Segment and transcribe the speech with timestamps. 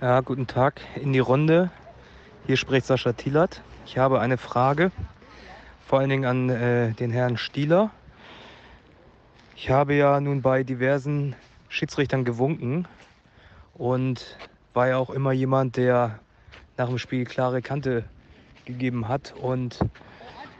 [0.00, 1.70] Ja, guten Tag in die Runde.
[2.46, 3.62] Hier spricht Sascha Thielert.
[3.84, 4.92] Ich habe eine Frage,
[5.84, 7.90] vor allen Dingen an äh, den Herrn Stieler.
[9.56, 11.34] Ich habe ja nun bei diversen
[11.68, 12.86] Schiedsrichtern gewunken
[13.74, 14.38] und
[14.72, 16.20] war ja auch immer jemand, der
[16.76, 18.04] nach dem Spiel klare Kante
[18.66, 19.34] gegeben hat.
[19.36, 19.80] Und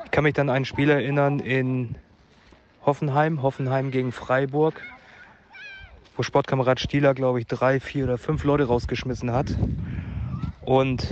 [0.05, 1.95] ich kann mich dann an ein Spiel erinnern in
[2.85, 4.83] Hoffenheim, Hoffenheim gegen Freiburg
[6.19, 9.57] wo Sportkamerad Stieler, glaube ich, drei, vier oder fünf Leute rausgeschmissen hat.
[10.63, 11.07] Und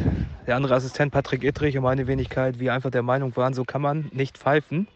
[0.49, 3.81] der andere Assistent Patrick Ittrich und meine Wenigkeit, wir einfach der Meinung waren, so kann
[3.81, 4.89] man nicht pfeifen.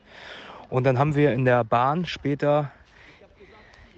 [0.68, 2.72] Und dann haben wir in der Bahn später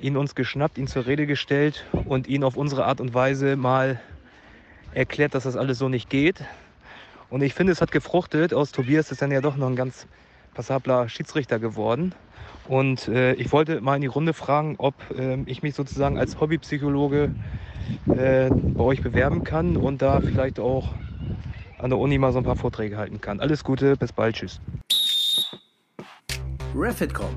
[0.02, 3.98] ihn uns geschnappt, ihn zur Rede gestellt und ihn auf unsere Art und Weise mal
[4.92, 6.44] erklärt, dass das alles so nicht geht.
[7.30, 8.52] Und ich finde, es hat gefruchtet.
[8.52, 10.06] Aus Tobias ist dann ja doch noch ein ganz
[10.52, 12.14] passabler Schiedsrichter geworden.
[12.68, 16.40] Und äh, ich wollte mal in die Runde fragen, ob äh, ich mich sozusagen als
[16.40, 17.34] Hobbypsychologe
[18.08, 20.94] äh, bei euch bewerben kann und da vielleicht auch
[21.78, 23.40] an der Uni mal so ein paar Vorträge halten kann.
[23.40, 24.60] Alles Gute, bis bald, tschüss.
[26.74, 27.34] Refitcom,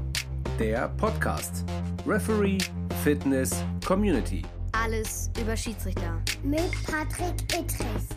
[0.59, 1.65] der Podcast.
[2.07, 2.59] Referee,
[3.03, 4.43] Fitness, Community.
[4.71, 6.21] Alles über Schiedsrichter.
[6.43, 8.15] Mit Patrick Ittrich.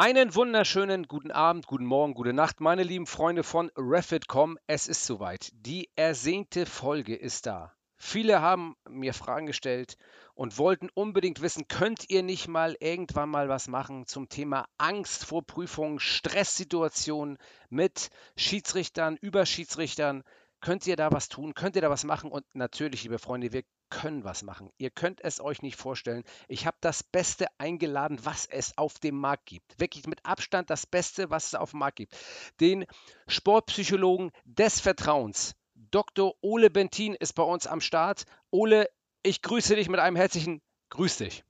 [0.00, 4.56] Einen wunderschönen guten Abend, guten Morgen, gute Nacht, meine lieben Freunde von Refit.com.
[4.68, 5.50] Es ist soweit.
[5.52, 7.72] Die ersehnte Folge ist da.
[7.96, 9.96] Viele haben mir Fragen gestellt
[10.34, 15.24] und wollten unbedingt wissen, könnt ihr nicht mal irgendwann mal was machen zum Thema Angst
[15.24, 17.36] vor Prüfungen, Stresssituationen
[17.68, 20.22] mit Schiedsrichtern, Überschiedsrichtern?
[20.60, 21.54] Könnt ihr da was tun?
[21.54, 22.30] Könnt ihr da was machen?
[22.30, 24.70] Und natürlich, liebe Freunde, wir können was machen.
[24.76, 26.24] Ihr könnt es euch nicht vorstellen.
[26.48, 29.78] Ich habe das Beste eingeladen, was es auf dem Markt gibt.
[29.78, 32.16] Wirklich mit Abstand das Beste, was es auf dem Markt gibt.
[32.60, 32.86] Den
[33.28, 35.54] Sportpsychologen des Vertrauens.
[35.74, 36.34] Dr.
[36.40, 38.24] Ole Bentin ist bei uns am Start.
[38.50, 38.88] Ole,
[39.22, 41.44] ich grüße dich mit einem herzlichen Grüß dich.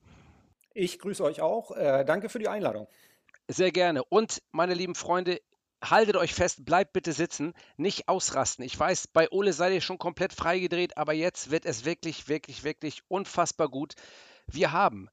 [0.74, 1.70] Ich grüße euch auch.
[1.72, 2.88] Äh, danke für die Einladung.
[3.48, 4.04] Sehr gerne.
[4.04, 5.40] Und meine lieben Freunde,
[5.82, 8.64] haltet euch fest, bleibt bitte sitzen, nicht ausrasten.
[8.64, 12.64] Ich weiß, bei Ole seid ihr schon komplett freigedreht, aber jetzt wird es wirklich, wirklich,
[12.64, 13.94] wirklich unfassbar gut.
[14.46, 15.08] Wir haben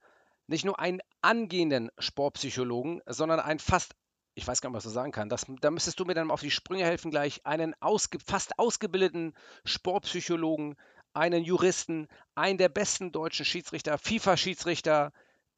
[0.47, 3.95] nicht nur einen angehenden Sportpsychologen, sondern einen fast,
[4.35, 6.41] ich weiß gar nicht, was ich sagen kann, das, da müsstest du mir dann auf
[6.41, 9.33] die Sprünge helfen gleich, einen ausge, fast ausgebildeten
[9.65, 10.75] Sportpsychologen,
[11.13, 15.13] einen Juristen, einen der besten deutschen Schiedsrichter, FIFA-Schiedsrichter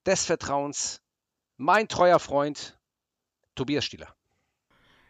[0.06, 1.02] des Vertrauens,
[1.58, 2.80] mein treuer Freund
[3.56, 4.16] Tobias Stieler.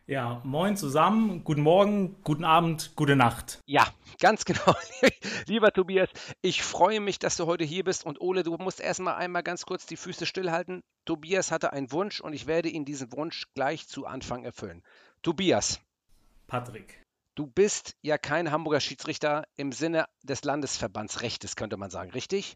[0.09, 3.59] Ja, moin zusammen, guten Morgen, guten Abend, gute Nacht.
[3.65, 3.85] Ja,
[4.21, 4.73] ganz genau.
[5.47, 6.07] Lieber Tobias,
[6.41, 9.65] ich freue mich, dass du heute hier bist und Ole, du musst erstmal einmal ganz
[9.65, 10.81] kurz die Füße stillhalten.
[11.03, 14.81] Tobias hatte einen Wunsch und ich werde ihn diesen Wunsch gleich zu Anfang erfüllen.
[15.23, 15.81] Tobias.
[16.47, 17.03] Patrick.
[17.35, 22.55] Du bist ja kein Hamburger Schiedsrichter im Sinne des Landesverbandsrechtes, könnte man sagen, richtig?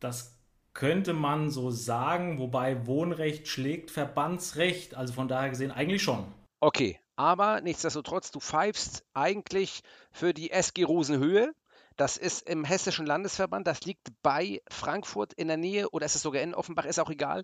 [0.00, 0.34] Das
[0.72, 6.26] könnte man so sagen, wobei Wohnrecht schlägt Verbandsrecht, also von daher gesehen eigentlich schon.
[6.60, 11.52] Okay, aber nichtsdestotrotz, du pfeifst eigentlich für die SG Rosenhöhe.
[11.96, 16.22] Das ist im Hessischen Landesverband, das liegt bei Frankfurt in der Nähe oder ist es
[16.22, 17.42] sogar in Offenbach, ist auch egal.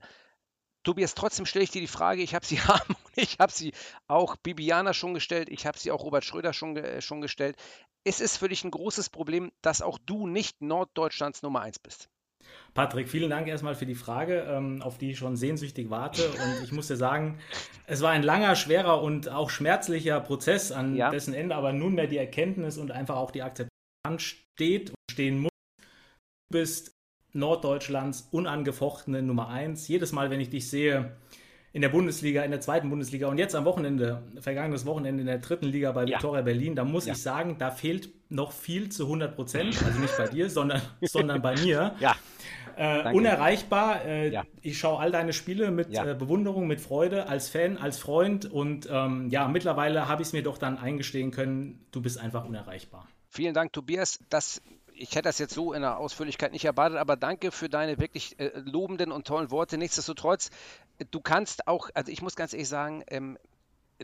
[0.83, 3.73] Tobias, trotzdem stelle ich dir die Frage, ich habe sie haben ich habe sie
[4.09, 7.57] auch Bibiana schon gestellt, ich habe sie auch Robert Schröder schon, äh, schon gestellt.
[8.05, 12.09] Ist es für dich ein großes Problem, dass auch du nicht Norddeutschlands Nummer 1 bist?
[12.75, 16.29] Patrick, vielen Dank erstmal für die Frage, ähm, auf die ich schon sehnsüchtig warte.
[16.29, 17.39] Und ich muss dir sagen,
[17.87, 21.11] es war ein langer, schwerer und auch schmerzlicher Prozess, an ja.
[21.11, 25.51] dessen Ende aber nunmehr die Erkenntnis und einfach auch die Akzeptanz steht und stehen muss.
[26.51, 26.93] Du bist
[27.35, 29.89] Norddeutschlands unangefochtene Nummer eins.
[29.89, 31.17] Jedes Mal, wenn ich dich sehe,
[31.73, 35.39] in der Bundesliga, in der zweiten Bundesliga und jetzt am Wochenende, vergangenes Wochenende in der
[35.39, 36.17] dritten Liga bei ja.
[36.17, 37.15] Viktoria Berlin, da muss ja.
[37.15, 39.83] ich sagen, da fehlt noch viel zu 100 Prozent.
[39.85, 41.95] Also nicht bei dir, sondern, sondern bei mir.
[42.01, 42.17] Ja.
[42.77, 44.05] Äh, unerreichbar.
[44.05, 44.45] Äh, ja.
[44.61, 46.11] Ich schaue all deine Spiele mit ja.
[46.11, 48.51] äh, Bewunderung, mit Freude, als Fan, als Freund.
[48.51, 52.45] Und ähm, ja, mittlerweile habe ich es mir doch dann eingestehen können, du bist einfach
[52.45, 53.07] unerreichbar.
[53.29, 54.19] Vielen Dank, Tobias.
[54.29, 54.63] Das
[54.95, 58.39] ich hätte das jetzt so in der Ausführlichkeit nicht erwartet, aber danke für deine wirklich
[58.39, 59.79] äh, lobenden und tollen Worte.
[59.79, 60.51] Nichtsdestotrotz,
[61.11, 63.39] du kannst auch, also ich muss ganz ehrlich sagen, ähm,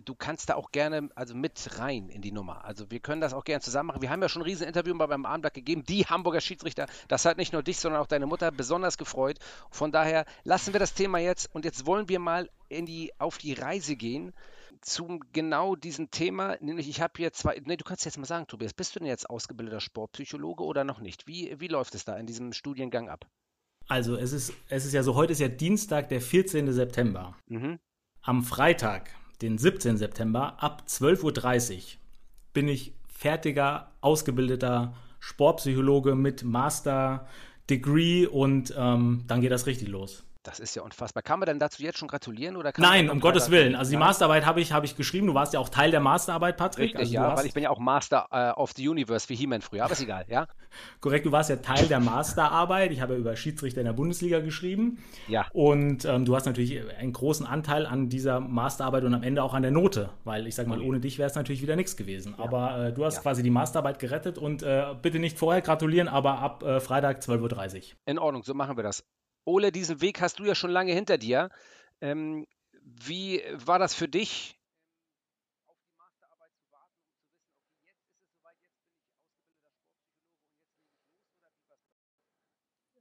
[0.05, 2.65] du kannst da auch gerne also mit rein in die Nummer.
[2.65, 4.03] Also wir können das auch gerne zusammen machen.
[4.03, 5.85] Wir haben ja schon ein riesen Interview mal beim Abendblatt gegeben.
[5.85, 9.39] Die Hamburger Schiedsrichter, das hat nicht nur dich, sondern auch deine Mutter besonders gefreut.
[9.71, 13.39] Von daher lassen wir das Thema jetzt und jetzt wollen wir mal in die, auf
[13.39, 14.33] die Reise gehen
[14.81, 18.47] zu genau diesem Thema, nämlich ich habe hier zwei, ne, du kannst jetzt mal sagen,
[18.47, 21.27] Tobias, bist du denn jetzt ausgebildeter Sportpsychologe oder noch nicht?
[21.27, 23.27] Wie, wie läuft es da in diesem Studiengang ab?
[23.89, 26.71] Also es ist, es ist ja so, heute ist ja Dienstag, der 14.
[26.73, 27.35] September.
[27.49, 27.79] Mhm.
[28.21, 29.97] Am Freitag, den 17.
[29.97, 31.83] September, ab 12.30 Uhr
[32.53, 37.27] bin ich fertiger, ausgebildeter Sportpsychologe mit Master
[37.71, 40.25] Degree und ähm, dann geht das richtig los.
[40.49, 41.23] Das ist ja unfassbar.
[41.23, 42.57] Kann man denn dazu jetzt schon gratulieren?
[42.57, 43.75] Oder Nein, um Gottes Willen.
[43.75, 45.27] Also die Masterarbeit habe ich, hab ich geschrieben.
[45.27, 46.85] Du warst ja auch Teil der Masterarbeit, Patrick.
[46.85, 49.61] Richtig, also ja, weil ich bin ja auch Master uh, of the Universe wie He-Man
[49.61, 50.47] früher, aber ist egal, ja?
[51.01, 52.93] Korrekt, du warst ja Teil der Masterarbeit.
[52.93, 55.03] Ich habe ja über Schiedsrichter in der Bundesliga geschrieben.
[55.27, 55.47] Ja.
[55.53, 59.53] Und ähm, du hast natürlich einen großen Anteil an dieser Masterarbeit und am Ende auch
[59.53, 62.35] an der Note, weil ich sage mal, ohne dich wäre es natürlich wieder nichts gewesen.
[62.39, 62.45] Ja.
[62.45, 63.21] Aber äh, du hast ja.
[63.21, 67.77] quasi die Masterarbeit gerettet und äh, bitte nicht vorher gratulieren, aber ab äh, Freitag 12.30
[67.77, 67.83] Uhr.
[68.07, 69.05] In Ordnung, so machen wir das.
[69.49, 71.51] Ole, diesen Weg hast du ja schon lange hinter dir.
[72.01, 72.47] Ähm,
[72.83, 74.59] wie war das für dich?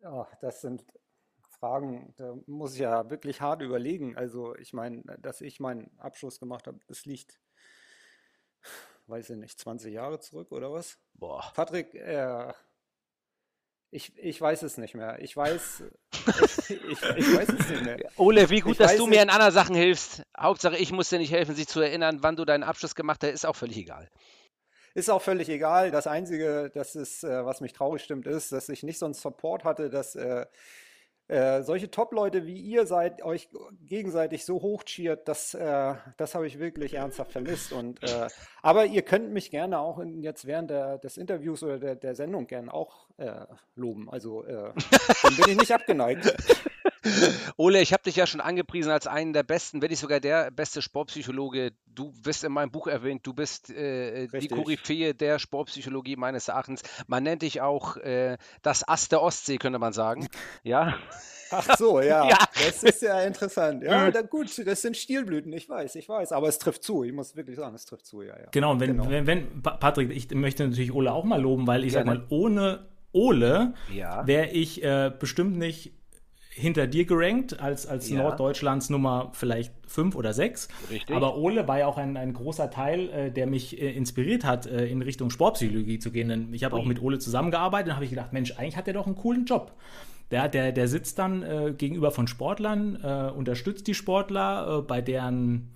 [0.02, 0.84] Ja, das sind
[1.60, 4.16] Fragen, da muss ich ja wirklich hart überlegen.
[4.18, 7.40] Also ich meine, dass ich meinen Abschluss gemacht habe, das liegt,
[9.08, 10.98] weiß ich nicht, 20 Jahre zurück oder was?
[11.14, 11.52] Boah.
[11.56, 12.54] Patrick, äh,
[13.90, 15.18] ich, ich weiß es nicht mehr.
[15.20, 15.84] Ich weiß,
[16.70, 17.98] ich, ich, ich weiß es nicht mehr.
[18.18, 20.24] Ole, wie gut, ich dass du mir in anderen Sachen hilfst.
[20.38, 23.32] Hauptsache, ich muss dir nicht helfen, sich zu erinnern, wann du deinen Abschluss gemacht hast,
[23.32, 24.10] ist auch völlig egal.
[24.94, 25.92] Ist auch völlig egal.
[25.92, 29.14] Das Einzige, das ist, äh, was mich traurig stimmt, ist, dass ich nicht so einen
[29.14, 30.16] Support hatte, dass
[31.28, 33.50] äh, solche Top-Leute wie ihr seid, euch
[33.86, 37.74] gegenseitig so hochcheert, das, äh, das habe ich wirklich ernsthaft vermisst.
[37.74, 38.28] Und, äh,
[38.62, 42.16] aber ihr könnt mich gerne auch in, jetzt während der, des Interviews oder der, der
[42.16, 43.46] Sendung gerne auch äh,
[43.76, 44.10] loben.
[44.10, 44.72] Also äh,
[45.24, 46.34] dann bin ich nicht abgeneigt.
[47.58, 50.52] Ole, ich habe dich ja schon angepriesen als einen der besten, wenn nicht sogar der
[50.52, 51.72] beste Sportpsychologe.
[51.86, 56.82] Du wirst in meinem Buch erwähnt, du bist äh, die Koryphäe der Sportpsychologie meines Erachtens.
[57.08, 60.28] Man nennt dich auch äh, das Ass der Ostsee, könnte man sagen.
[60.64, 60.98] Ja.
[61.52, 62.26] Ach so, ja.
[62.30, 62.38] ja.
[62.54, 63.84] Das ist ja interessant.
[63.84, 66.32] Ja, da, gut, das sind Stilblüten, ich weiß, ich weiß.
[66.32, 68.38] Aber es trifft zu, ich muss wirklich sagen, es trifft zu, ja.
[68.38, 68.48] ja.
[68.52, 69.10] Genau, und wenn, genau.
[69.10, 72.12] wenn, wenn, Patrick, ich möchte natürlich Ole auch mal loben, weil ich Gerne.
[72.12, 74.28] sag mal, ohne Ole ja.
[74.28, 75.94] wäre ich äh, bestimmt nicht
[76.58, 78.18] hinter dir gerankt, als, als ja.
[78.18, 80.68] Norddeutschlands Nummer vielleicht fünf oder sechs.
[80.90, 81.16] Richtig.
[81.16, 84.66] Aber Ole war ja auch ein, ein großer Teil, äh, der mich äh, inspiriert hat,
[84.66, 86.30] äh, in Richtung Sportpsychologie zu gehen.
[86.30, 88.96] Denn ich habe auch mit Ole zusammengearbeitet und habe ich gedacht, Mensch, eigentlich hat er
[88.96, 89.74] doch einen coolen Job.
[90.32, 95.02] Der, der, der sitzt dann äh, gegenüber von Sportlern, äh, unterstützt die Sportler äh, bei
[95.02, 95.70] deren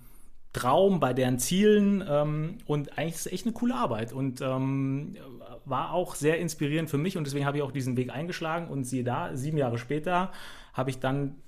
[0.52, 5.16] Traum, bei deren Zielen ähm, und eigentlich ist es echt eine coole Arbeit und ähm,
[5.64, 8.84] war auch sehr inspirierend für mich und deswegen habe ich auch diesen Weg eingeschlagen und
[8.84, 10.30] siehe da, sieben Jahre später
[10.72, 11.40] habe ich dann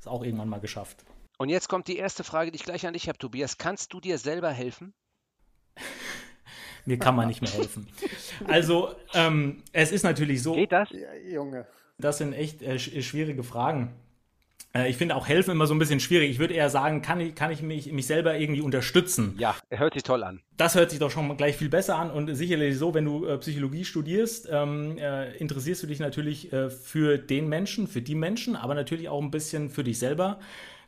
[0.00, 1.04] es auch irgendwann mal geschafft.
[1.38, 3.58] Und jetzt kommt die erste Frage, die ich gleich an dich habe, Tobias.
[3.58, 4.94] Kannst du dir selber helfen?
[6.86, 7.88] Mir kann man nicht mehr helfen.
[8.46, 10.54] Also, ähm, es ist natürlich so.
[10.54, 10.88] Geht das?
[10.90, 11.66] Ja, Junge.
[11.98, 13.94] Das sind echt äh, schwierige Fragen.
[14.76, 16.30] Äh, ich finde auch helfen immer so ein bisschen schwierig.
[16.30, 19.34] Ich würde eher sagen, kann ich, kann ich mich, mich selber irgendwie unterstützen?
[19.38, 20.40] Ja, hört sich toll an.
[20.56, 23.38] Das hört sich doch schon gleich viel besser an und sicherlich so, wenn du äh,
[23.38, 28.56] Psychologie studierst, ähm, äh, interessierst du dich natürlich äh, für den Menschen, für die Menschen,
[28.56, 30.38] aber natürlich auch ein bisschen für dich selber.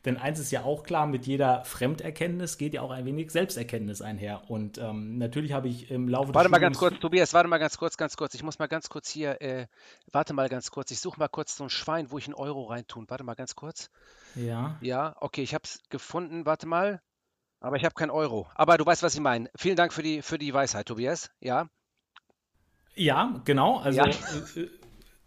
[0.08, 4.00] Denn eins ist ja auch klar, mit jeder Fremderkenntnis geht ja auch ein wenig Selbsterkenntnis
[4.00, 4.40] einher.
[4.48, 7.76] Und ähm, natürlich habe ich im Laufe Warte mal ganz kurz, Tobias, warte mal ganz
[7.76, 8.32] kurz, ganz kurz.
[8.32, 9.66] Ich muss mal ganz kurz hier, äh,
[10.10, 10.90] warte mal ganz kurz.
[10.92, 13.04] Ich suche mal kurz so ein Schwein, wo ich einen Euro reintun.
[13.08, 13.90] Warte mal ganz kurz.
[14.34, 14.78] Ja.
[14.80, 16.46] Ja, okay, ich habe es gefunden.
[16.46, 17.02] Warte mal.
[17.60, 18.46] Aber ich habe keinen Euro.
[18.54, 19.50] Aber du weißt, was ich meine.
[19.56, 21.30] Vielen Dank für die, für die Weisheit, Tobias.
[21.38, 21.68] Ja.
[22.94, 23.76] Ja, genau.
[23.80, 24.06] Also ja.
[24.06, 24.70] Äh, äh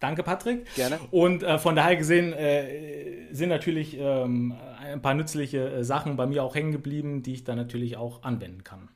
[0.02, 0.66] Danke, Patrick.
[0.74, 1.00] Gerne.
[1.12, 6.26] Und äh, von daher gesehen äh, sind natürlich ähm, ein paar nützliche äh, Sachen bei
[6.26, 8.90] mir auch hängen geblieben, die ich dann natürlich auch anwenden kann.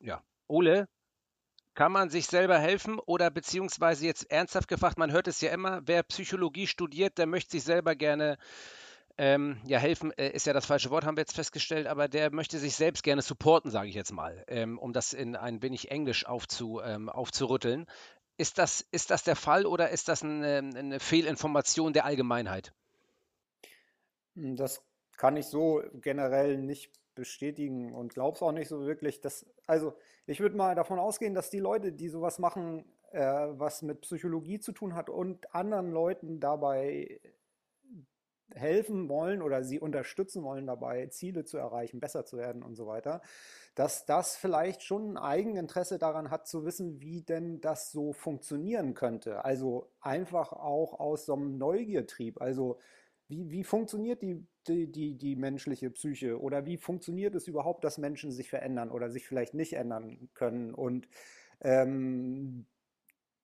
[0.00, 0.22] Ja.
[0.48, 0.88] Ole,
[1.74, 5.82] kann man sich selber helfen oder beziehungsweise jetzt ernsthaft gefragt, man hört es ja immer,
[5.84, 8.38] wer Psychologie studiert, der möchte sich selber gerne
[9.18, 12.32] ähm, ja, helfen äh, ist ja das falsche Wort, haben wir jetzt festgestellt, aber der
[12.32, 15.90] möchte sich selbst gerne supporten, sage ich jetzt mal, ähm, um das in ein wenig
[15.90, 17.86] Englisch aufzu, ähm, aufzurütteln.
[18.36, 22.72] Ist das, ist das der Fall oder ist das eine, eine Fehlinformation der Allgemeinheit?
[24.34, 24.82] Hm, das
[25.16, 29.20] kann ich so generell nicht bestätigen und glaube es auch nicht so wirklich.
[29.20, 29.94] Dass, also
[30.26, 34.58] ich würde mal davon ausgehen, dass die Leute, die sowas machen, äh, was mit Psychologie
[34.58, 37.20] zu tun hat und anderen Leuten dabei
[38.54, 42.86] helfen wollen oder sie unterstützen wollen dabei, Ziele zu erreichen, besser zu werden und so
[42.86, 43.22] weiter,
[43.74, 48.94] dass das vielleicht schon ein Eigeninteresse daran hat zu wissen, wie denn das so funktionieren
[48.94, 49.44] könnte.
[49.44, 52.40] Also einfach auch aus so einem Neugiertrieb.
[52.40, 52.78] Also
[53.28, 57.96] wie, wie funktioniert die, die, die, die menschliche Psyche oder wie funktioniert es überhaupt, dass
[57.96, 61.08] Menschen sich verändern oder sich vielleicht nicht ändern können und
[61.62, 62.66] ähm,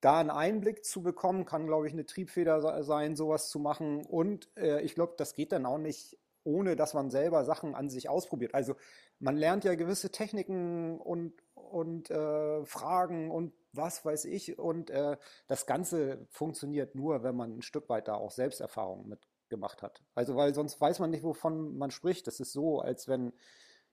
[0.01, 4.05] da einen Einblick zu bekommen, kann, glaube ich, eine Triebfeder sein, sowas zu machen.
[4.05, 6.19] Und äh, ich glaube, das geht dann auch nicht
[6.49, 8.55] ohne dass man selber Sachen an sich ausprobiert.
[8.55, 8.75] Also
[9.19, 14.59] man lernt ja gewisse Techniken und, und äh, Fragen und was weiß ich.
[14.59, 19.83] Und äh, das Ganze funktioniert nur, wenn man ein Stück weit da auch Selbsterfahrung mitgemacht
[19.83, 20.03] hat.
[20.15, 22.27] Also weil sonst weiß man nicht, wovon man spricht.
[22.27, 23.33] Das ist so, als wenn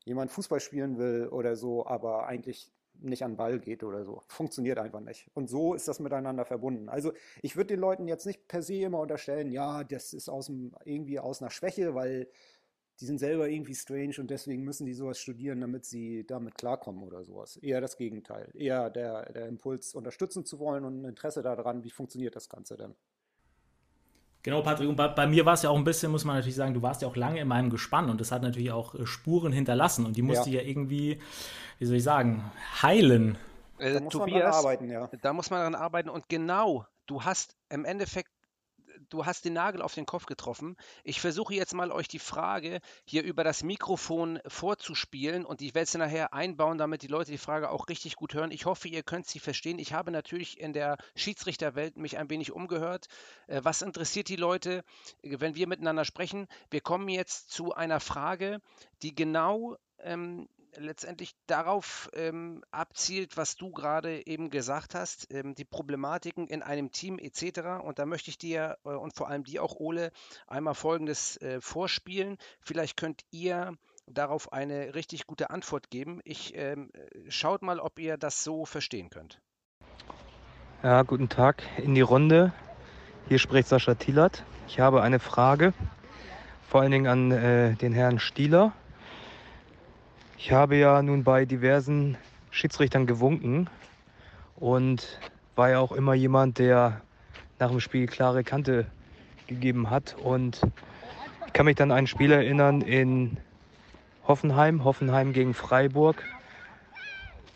[0.05, 2.71] jemand Fußball spielen will oder so, aber eigentlich
[3.01, 4.21] nicht an den Ball geht oder so.
[4.27, 5.29] Funktioniert einfach nicht.
[5.33, 6.89] Und so ist das miteinander verbunden.
[6.89, 10.47] Also ich würde den Leuten jetzt nicht per se immer unterstellen, ja, das ist aus
[10.47, 12.27] dem, irgendwie aus einer Schwäche, weil
[12.99, 17.03] die sind selber irgendwie strange und deswegen müssen die sowas studieren, damit sie damit klarkommen
[17.03, 17.57] oder sowas.
[17.57, 18.49] Eher das Gegenteil.
[18.53, 22.77] Eher der, der Impuls, unterstützen zu wollen und ein Interesse daran, wie funktioniert das Ganze
[22.77, 22.95] denn.
[24.45, 26.55] Genau, Patrick, und bei, bei mir war es ja auch ein bisschen, muss man natürlich
[26.55, 29.07] sagen, du warst ja auch lange in meinem Gespann und das hat natürlich auch äh,
[29.07, 31.19] Spuren hinterlassen und die musste ja, ja irgendwie,
[31.79, 32.51] wie soll ich sagen,
[32.83, 33.39] heilen.
[33.79, 35.09] Äh, da muss Tobias, man daran arbeiten, ja.
[35.23, 38.29] Da muss man daran arbeiten und genau, du hast im Endeffekt
[39.09, 40.75] du hast den Nagel auf den Kopf getroffen.
[41.03, 45.89] Ich versuche jetzt mal euch die Frage hier über das Mikrofon vorzuspielen und ich werde
[45.89, 48.51] sie nachher einbauen, damit die Leute die Frage auch richtig gut hören.
[48.51, 49.79] Ich hoffe, ihr könnt sie verstehen.
[49.79, 53.07] Ich habe natürlich in der Schiedsrichterwelt mich ein wenig umgehört.
[53.47, 54.83] Äh, was interessiert die Leute,
[55.21, 56.47] wenn wir miteinander sprechen?
[56.69, 58.59] Wir kommen jetzt zu einer Frage,
[59.01, 65.65] die genau ähm, letztendlich darauf ähm, abzielt, was du gerade eben gesagt hast, ähm, die
[65.65, 67.83] Problematiken in einem Team etc.
[67.83, 70.11] Und da möchte ich dir äh, und vor allem dir auch, Ole,
[70.47, 72.37] einmal Folgendes äh, vorspielen.
[72.59, 73.77] Vielleicht könnt ihr
[74.07, 76.21] darauf eine richtig gute Antwort geben.
[76.23, 76.91] Ich ähm,
[77.27, 79.41] schaut mal, ob ihr das so verstehen könnt.
[80.83, 82.53] Ja, guten Tag in die Runde.
[83.27, 84.43] Hier spricht Sascha Thielert.
[84.67, 85.73] Ich habe eine Frage,
[86.67, 88.73] vor allen Dingen an äh, den Herrn Stieler.
[90.37, 92.17] Ich habe ja nun bei diversen
[92.51, 93.69] Schiedsrichtern gewunken
[94.57, 95.19] und
[95.55, 97.01] war ja auch immer jemand, der
[97.57, 98.85] nach dem Spiel klare Kante
[99.47, 100.15] gegeben hat.
[100.21, 100.61] Und
[101.47, 103.37] ich kann mich dann an ein Spiel erinnern in
[104.27, 106.21] Hoffenheim, Hoffenheim gegen Freiburg,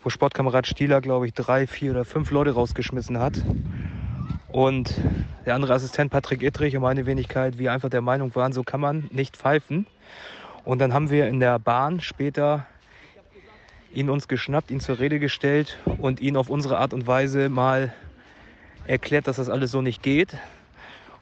[0.02, 3.34] wo Sportkamerad Stieler, glaube ich, drei, vier oder fünf Leute rausgeschmissen hat.
[4.48, 4.94] Und
[5.44, 8.80] der andere Assistent Patrick Ittrich und meine Wenigkeit, wie einfach der Meinung waren, so kann
[8.80, 9.86] man nicht pfeifen.
[10.70, 12.64] Und dann haben wir in der Bahn später
[13.92, 17.92] ihn uns geschnappt, ihn zur Rede gestellt und ihn auf unsere Art und Weise mal
[18.86, 20.36] erklärt, dass das alles so nicht geht.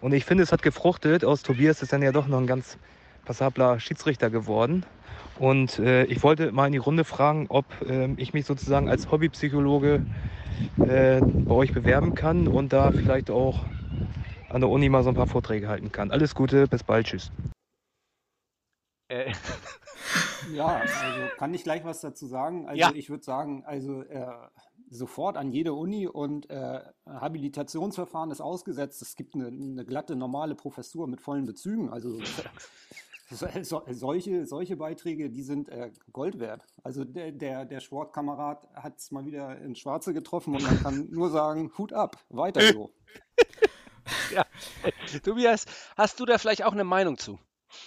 [0.02, 1.24] Und ich finde, es hat gefruchtet.
[1.24, 2.76] Aus Tobias ist dann ja doch noch ein ganz
[3.24, 4.84] passabler Schiedsrichter geworden.
[5.38, 9.10] Und äh, ich wollte mal in die Runde fragen, ob äh, ich mich sozusagen als
[9.10, 10.04] Hobbypsychologe
[10.76, 13.64] äh, bei euch bewerben kann und da vielleicht auch
[14.50, 16.10] an der Uni mal so ein paar Vorträge halten kann.
[16.10, 17.32] Alles Gute, bis bald, tschüss.
[19.08, 19.32] Äh.
[20.52, 22.68] Ja, also kann ich gleich was dazu sagen.
[22.68, 22.92] Also ja.
[22.94, 24.26] ich würde sagen, also äh,
[24.90, 29.02] sofort an jede Uni und äh, Habilitationsverfahren ist ausgesetzt.
[29.02, 31.90] Es gibt eine, eine, glatte normale Professur mit vollen Bezügen.
[31.90, 32.20] Also
[33.30, 36.64] so, solche, solche Beiträge, die sind äh, Gold wert.
[36.82, 41.08] Also der, der, der Sportkamerad hat es mal wieder ins Schwarze getroffen und man kann
[41.10, 42.90] nur sagen, Hut ab, weiter so.
[44.34, 44.44] ja.
[45.22, 47.38] Tobias, hast du da vielleicht auch eine Meinung zu?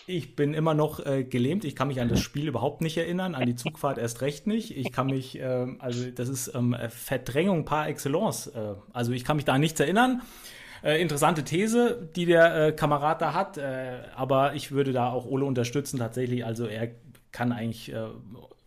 [0.08, 1.66] Ich bin immer noch äh, gelähmt.
[1.66, 4.76] Ich kann mich an das Spiel überhaupt nicht erinnern, an die Zugfahrt erst recht nicht.
[4.76, 8.48] Ich kann mich, äh, also das ist ähm, Verdrängung par excellence.
[8.48, 10.22] Äh, also ich kann mich da an nichts erinnern.
[10.84, 15.26] Äh, interessante These, die der äh, Kamerad da hat, äh, aber ich würde da auch
[15.26, 16.44] Ole unterstützen tatsächlich.
[16.46, 16.90] Also er
[17.32, 17.94] kann eigentlich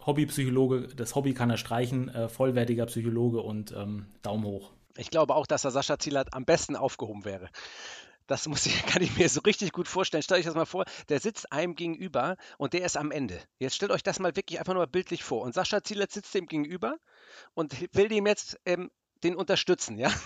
[0.06, 4.70] Hobbypsychologe, das Hobby kann er streichen, vollwertiger Psychologe und ähm, Daumen hoch.
[4.96, 7.50] Ich glaube auch, dass der Sascha Zielert am besten aufgehoben wäre.
[8.26, 10.22] Das muss ich, kann ich mir so richtig gut vorstellen.
[10.22, 13.40] Stellt euch das mal vor, der sitzt einem gegenüber und der ist am Ende.
[13.58, 15.42] Jetzt stellt euch das mal wirklich einfach nur bildlich vor.
[15.42, 16.96] Und Sascha Zielert sitzt dem gegenüber
[17.54, 18.90] und will dem jetzt ähm,
[19.22, 20.12] den unterstützen, ja?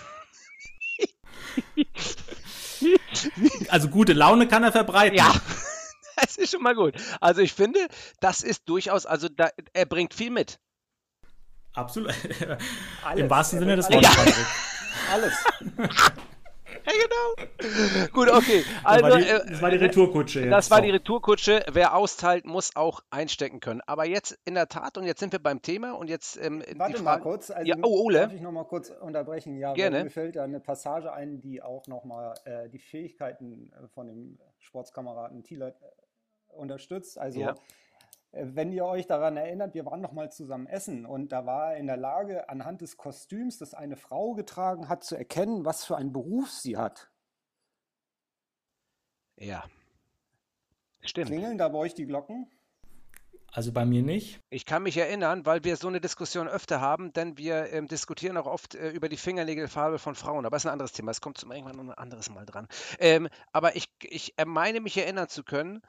[3.69, 5.17] Also gute Laune kann er verbreiten.
[5.17, 5.33] Ja,
[6.15, 6.95] das ist schon mal gut.
[7.19, 7.79] Also ich finde,
[8.19, 10.59] das ist durchaus, also da, er bringt viel mit.
[11.73, 12.13] Absolut.
[13.03, 13.19] Alles.
[13.19, 14.17] Im wahrsten Sinne des Wortes.
[15.11, 15.33] Alles.
[16.99, 18.07] Genau.
[18.13, 18.63] Gut, okay.
[18.83, 20.39] Also, das war die, äh, das war die Retourkutsche.
[20.41, 20.51] Jetzt.
[20.51, 21.65] Das war die Retourkutsche.
[21.71, 23.81] Wer austeilt, muss auch einstecken können.
[23.85, 26.37] Aber jetzt in der Tat, und jetzt sind wir beim Thema und jetzt.
[26.37, 27.51] Ähm, Warte mal kurz.
[27.51, 28.19] Also, ja, oh, Ole.
[28.19, 29.57] Darf ich noch mal kurz unterbrechen?
[29.57, 30.03] Ja, Gerne.
[30.03, 34.07] mir fällt da eine Passage ein, die auch noch mal äh, die Fähigkeiten äh, von
[34.07, 37.17] dem Sportskameraden Thieler äh, unterstützt.
[37.17, 37.39] Also.
[37.39, 37.55] Ja äh,
[38.31, 41.77] wenn ihr euch daran erinnert, wir waren noch mal zusammen essen und da war er
[41.77, 45.97] in der Lage, anhand des Kostüms, das eine Frau getragen hat, zu erkennen, was für
[45.97, 47.09] einen Beruf sie hat.
[49.37, 49.63] Ja.
[51.01, 51.27] Stimmt.
[51.27, 52.47] Klingeln da bei euch die Glocken?
[53.51, 54.41] Also bei mir nicht.
[54.51, 58.37] Ich kann mich erinnern, weil wir so eine Diskussion öfter haben, denn wir ähm, diskutieren
[58.37, 60.45] auch oft äh, über die Fingernägelfarbe von Frauen.
[60.45, 61.09] Aber das ist ein anderes Thema.
[61.09, 62.67] Es kommt zum irgendwann noch ein anderes Mal dran.
[62.99, 65.81] Ähm, aber ich, ich meine mich erinnern zu können,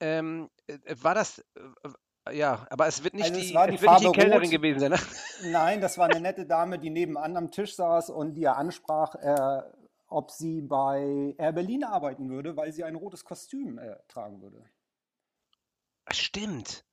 [0.00, 3.74] Ähm, äh, war das, äh, ja, aber es wird nicht Also es die, war die
[3.74, 4.90] es wird nicht die Farbe Kellnerin gewesen sein.
[4.90, 4.98] Ne?
[5.52, 9.14] Nein, das war eine nette Dame, die nebenan am Tisch saß und die er ansprach,
[9.16, 9.62] äh,
[10.08, 14.64] ob sie bei Air Berlin arbeiten würde, weil sie ein rotes Kostüm äh, tragen würde.
[16.10, 16.84] Stimmt.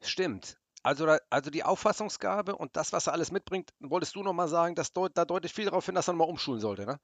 [0.00, 0.58] Stimmt.
[0.82, 4.92] Also, also die Auffassungsgabe und das, was er alles mitbringt, wolltest du nochmal sagen, das
[4.92, 7.00] deut, da deutet viel darauf hin, dass er nochmal umschulen sollte, ne?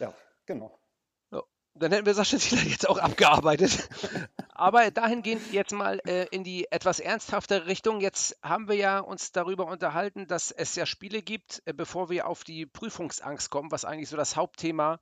[0.00, 0.12] Ja,
[0.46, 0.80] genau.
[1.78, 3.88] Dann hätten wir Sascha Zieler jetzt auch abgearbeitet.
[4.50, 8.00] Aber dahingehend jetzt mal äh, in die etwas ernsthaftere Richtung.
[8.00, 12.26] Jetzt haben wir ja uns darüber unterhalten, dass es ja Spiele gibt, äh, bevor wir
[12.26, 14.98] auf die Prüfungsangst kommen, was eigentlich so das Hauptthema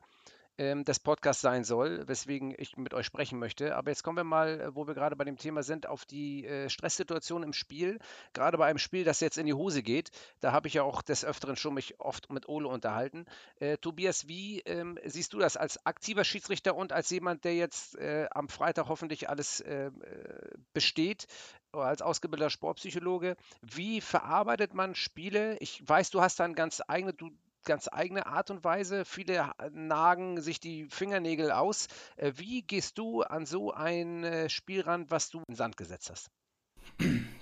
[0.58, 3.76] ähm, des Podcasts sein soll, weswegen ich mit euch sprechen möchte.
[3.76, 6.46] Aber jetzt kommen wir mal, äh, wo wir gerade bei dem Thema sind, auf die
[6.46, 7.98] äh, Stresssituation im Spiel.
[8.32, 10.10] Gerade bei einem Spiel, das jetzt in die Hose geht.
[10.40, 13.26] Da habe ich ja auch des Öfteren schon mich oft mit Ole unterhalten.
[13.60, 17.96] Äh, Tobias, wie ähm, siehst du das als aktiver Schiedsrichter und als jemand, der jetzt
[17.96, 19.90] äh, am Freitag hoffentlich alles äh, äh,
[20.72, 21.26] besteht,
[21.72, 23.36] oder als ausgebildeter Sportpsychologe?
[23.60, 25.56] Wie verarbeitet man Spiele?
[25.58, 27.30] Ich weiß, du hast da eine ganz eigene, du,
[27.66, 29.04] ganz eigene Art und Weise.
[29.04, 31.88] Viele ha- nagen sich die Fingernägel aus.
[32.16, 35.76] Äh, wie gehst du an so ein äh, Spiel ran, was du in den Sand
[35.76, 36.30] gesetzt hast?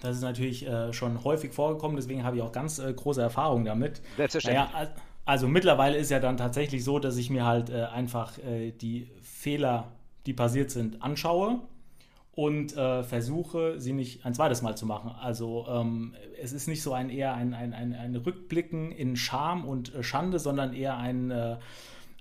[0.02, 3.64] Das ist natürlich äh, schon häufig vorgekommen, deswegen habe ich auch ganz äh, große Erfahrungen
[3.64, 4.02] damit.
[4.16, 4.64] Selbstverständlich.
[4.72, 4.94] Naja, al-
[5.26, 9.10] also mittlerweile ist ja dann tatsächlich so, dass ich mir halt äh, einfach äh, die
[9.22, 9.92] Fehler,
[10.26, 11.60] die passiert sind, anschaue
[12.34, 15.12] und äh, versuche, sie nicht ein zweites Mal zu machen.
[15.20, 19.64] Also ähm, es ist nicht so ein eher ein, ein, ein, ein Rückblicken in Scham
[19.64, 21.58] und äh, Schande, sondern eher ein äh,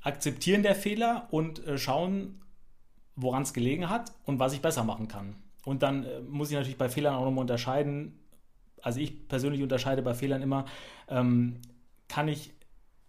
[0.03, 2.41] Akzeptieren der Fehler und äh, schauen,
[3.15, 5.35] woran es gelegen hat und was ich besser machen kann.
[5.65, 8.19] Und dann äh, muss ich natürlich bei Fehlern auch nochmal unterscheiden.
[8.83, 10.65] Also ich persönlich unterscheide bei Fehlern immer,
[11.09, 11.59] ähm,
[12.07, 12.53] kann ich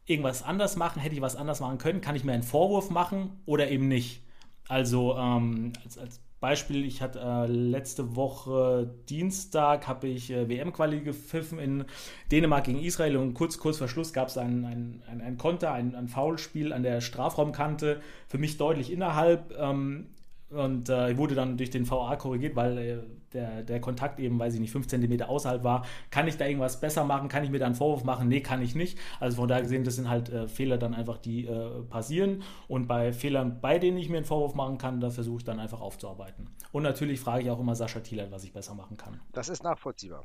[0.06, 3.40] irgendwas anders machen, hätte ich was anders machen können, kann ich mir einen Vorwurf machen
[3.44, 4.22] oder eben nicht.
[4.68, 11.00] Also ähm, als, als Beispiel, ich hatte äh, letzte Woche Dienstag habe ich äh, WM-Quali
[11.00, 11.86] gepfiffen in
[12.30, 15.72] Dänemark gegen Israel und kurz, kurz vor Schluss gab es ein, ein, ein, ein Konter,
[15.72, 19.56] ein, ein Foulspiel an der Strafraumkante, für mich deutlich innerhalb.
[19.58, 20.08] Ähm,
[20.54, 22.98] und äh, wurde dann durch den VA korrigiert, weil äh,
[23.32, 25.84] der, der Kontakt eben, weiß ich nicht, 5 cm außerhalb war.
[26.10, 27.28] Kann ich da irgendwas besser machen?
[27.28, 28.28] Kann ich mir da einen Vorwurf machen?
[28.28, 28.98] Nee, kann ich nicht.
[29.20, 32.42] Also von daher gesehen, das sind halt äh, Fehler dann einfach, die äh, passieren.
[32.68, 35.60] Und bei Fehlern, bei denen ich mir einen Vorwurf machen kann, da versuche ich dann
[35.60, 36.50] einfach aufzuarbeiten.
[36.72, 39.20] Und natürlich frage ich auch immer Sascha Thielert, was ich besser machen kann.
[39.32, 40.24] Das ist nachvollziehbar.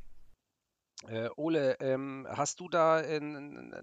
[1.07, 3.73] Äh, Ole, ähm, hast du da, in, in,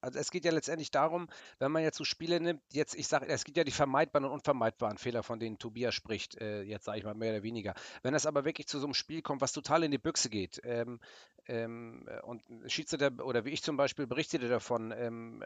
[0.00, 3.26] also es geht ja letztendlich darum, wenn man jetzt so Spiele nimmt, jetzt, ich sage,
[3.28, 6.98] es gibt ja die vermeidbaren und unvermeidbaren Fehler, von denen Tobias spricht, äh, jetzt sage
[6.98, 7.74] ich mal mehr oder weniger.
[8.02, 10.60] Wenn es aber wirklich zu so einem Spiel kommt, was total in die Büchse geht,
[10.64, 11.00] ähm,
[11.46, 15.42] ähm, und Schiedsrichter oder wie ich zum Beispiel berichtete davon, ähm,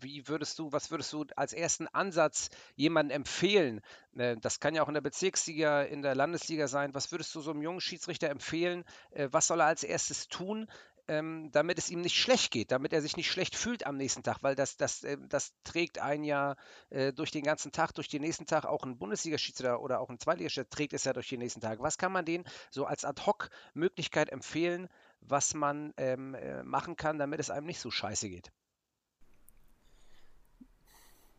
[0.00, 3.80] wie würdest du, was würdest du als ersten Ansatz jemandem empfehlen?
[4.16, 6.94] Äh, das kann ja auch in der Bezirksliga, in der Landesliga sein.
[6.94, 8.84] Was würdest du so einem jungen Schiedsrichter empfehlen?
[9.10, 10.68] Äh, was soll er als erstes tun?
[11.08, 14.22] Ähm, damit es ihm nicht schlecht geht, damit er sich nicht schlecht fühlt am nächsten
[14.22, 16.56] Tag, weil das, das, äh, das trägt ein ja
[16.90, 20.18] äh, durch den ganzen Tag, durch den nächsten Tag, auch ein Bundesliga-Schiedsrichter oder auch ein
[20.18, 21.80] Zweitligaschiedsrichter trägt es ja durch den nächsten Tag.
[21.80, 24.88] Was kann man denen so als Ad-Hoc-Möglichkeit empfehlen,
[25.20, 28.52] was man ähm, äh, machen kann, damit es einem nicht so scheiße geht?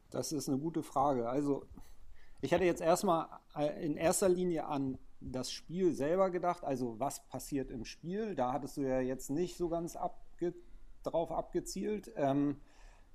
[0.10, 1.28] Das ist eine gute Frage.
[1.28, 1.66] Also,
[2.42, 5.00] ich hätte jetzt erstmal äh, in erster Linie an
[5.32, 8.36] das Spiel selber gedacht, also was passiert im Spiel.
[8.36, 10.54] Da hattest du ja jetzt nicht so ganz abge
[11.04, 12.12] drauf abgezielt.
[12.16, 12.58] Ähm,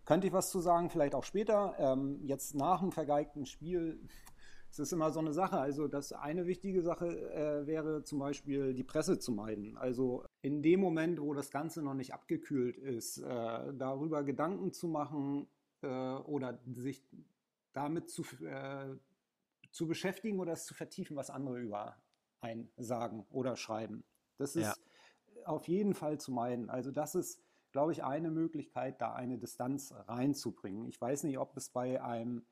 [0.05, 1.75] könnte ich was zu sagen, vielleicht auch später.
[1.79, 4.01] Ähm, jetzt nach dem vergeigten Spiel,
[4.71, 5.59] es ist immer so eine Sache.
[5.59, 9.77] Also das eine wichtige Sache äh, wäre zum Beispiel die Presse zu meiden.
[9.77, 14.89] Also in dem Moment, wo das Ganze noch nicht abgekühlt ist, äh, darüber Gedanken zu
[14.89, 15.47] machen
[15.83, 17.03] äh, oder sich
[17.73, 18.97] damit zu, äh,
[19.71, 21.97] zu beschäftigen oder es zu vertiefen, was andere über
[22.41, 24.05] einen sagen oder schreiben.
[24.37, 24.81] Das ist
[25.35, 25.45] Ja.
[25.47, 26.71] auf jeden Fall zu meiden.
[26.71, 30.87] Also das ist, glaube ich, eine Möglichkeit, da eine Distanz reinzubringen.
[30.87, 32.47] Ich weiß nicht, ob es bei einem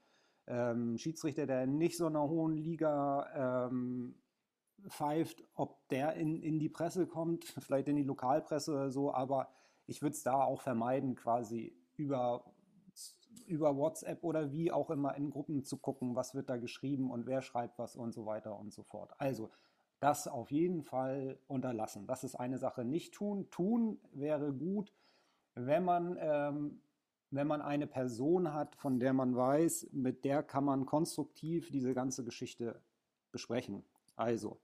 [0.47, 4.21] ähm, Schiedsrichter, der nicht so einer hohen Liga ähm,
[4.89, 9.49] pfeift, ob der in, in die Presse kommt, vielleicht in die Lokalpresse oder so, aber
[9.87, 12.45] ich würde es da auch vermeiden, quasi über,
[13.41, 17.27] über WhatsApp oder wie auch immer in Gruppen zu gucken, was wird da geschrieben und
[17.27, 19.13] wer schreibt was und so weiter und so fort.
[19.19, 19.51] Also
[20.01, 22.07] das auf jeden Fall unterlassen.
[22.07, 22.85] Das ist eine Sache.
[22.85, 23.49] Nicht tun.
[23.51, 24.93] Tun wäre gut,
[25.55, 26.83] wenn man, ähm,
[27.31, 31.95] wenn man eine Person hat, von der man weiß, mit der kann man konstruktiv diese
[31.95, 32.83] ganze Geschichte
[33.33, 33.85] besprechen.
[34.17, 34.61] Also,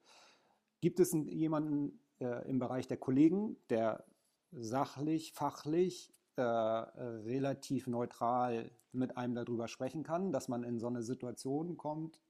[0.80, 4.04] gibt es jemanden äh, im Bereich der Kollegen, der
[4.50, 11.03] sachlich, fachlich, äh, relativ neutral mit einem darüber sprechen kann, dass man in so eine
[11.03, 12.21] Situation kommt,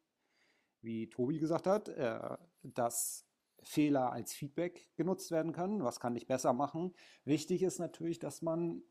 [0.80, 3.26] wie Tobi gesagt hat, äh, dass
[3.62, 5.84] Fehler als Feedback genutzt werden können.
[5.84, 6.92] Was kann ich besser machen?
[7.24, 8.82] Wichtig ist natürlich, dass man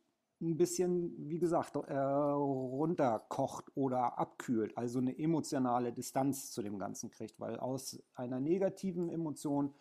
[0.41, 7.11] ein bisschen, wie gesagt, äh, runterkocht oder abkühlt, also eine emotionale Distanz zu dem Ganzen
[7.11, 9.73] kriegt, weil aus einer negativen Emotion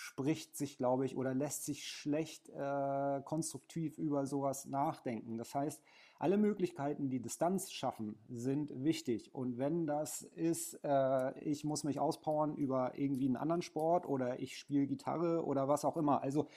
[0.00, 5.36] spricht sich, glaube ich, oder lässt sich schlecht äh, konstruktiv über sowas nachdenken.
[5.36, 5.82] Das heißt,
[6.18, 9.34] alle Möglichkeiten, die Distanz schaffen, sind wichtig.
[9.34, 14.40] Und wenn das ist, äh, ich muss mich auspowern über irgendwie einen anderen Sport oder
[14.40, 16.22] ich spiele Gitarre oder was auch immer.
[16.22, 16.48] Also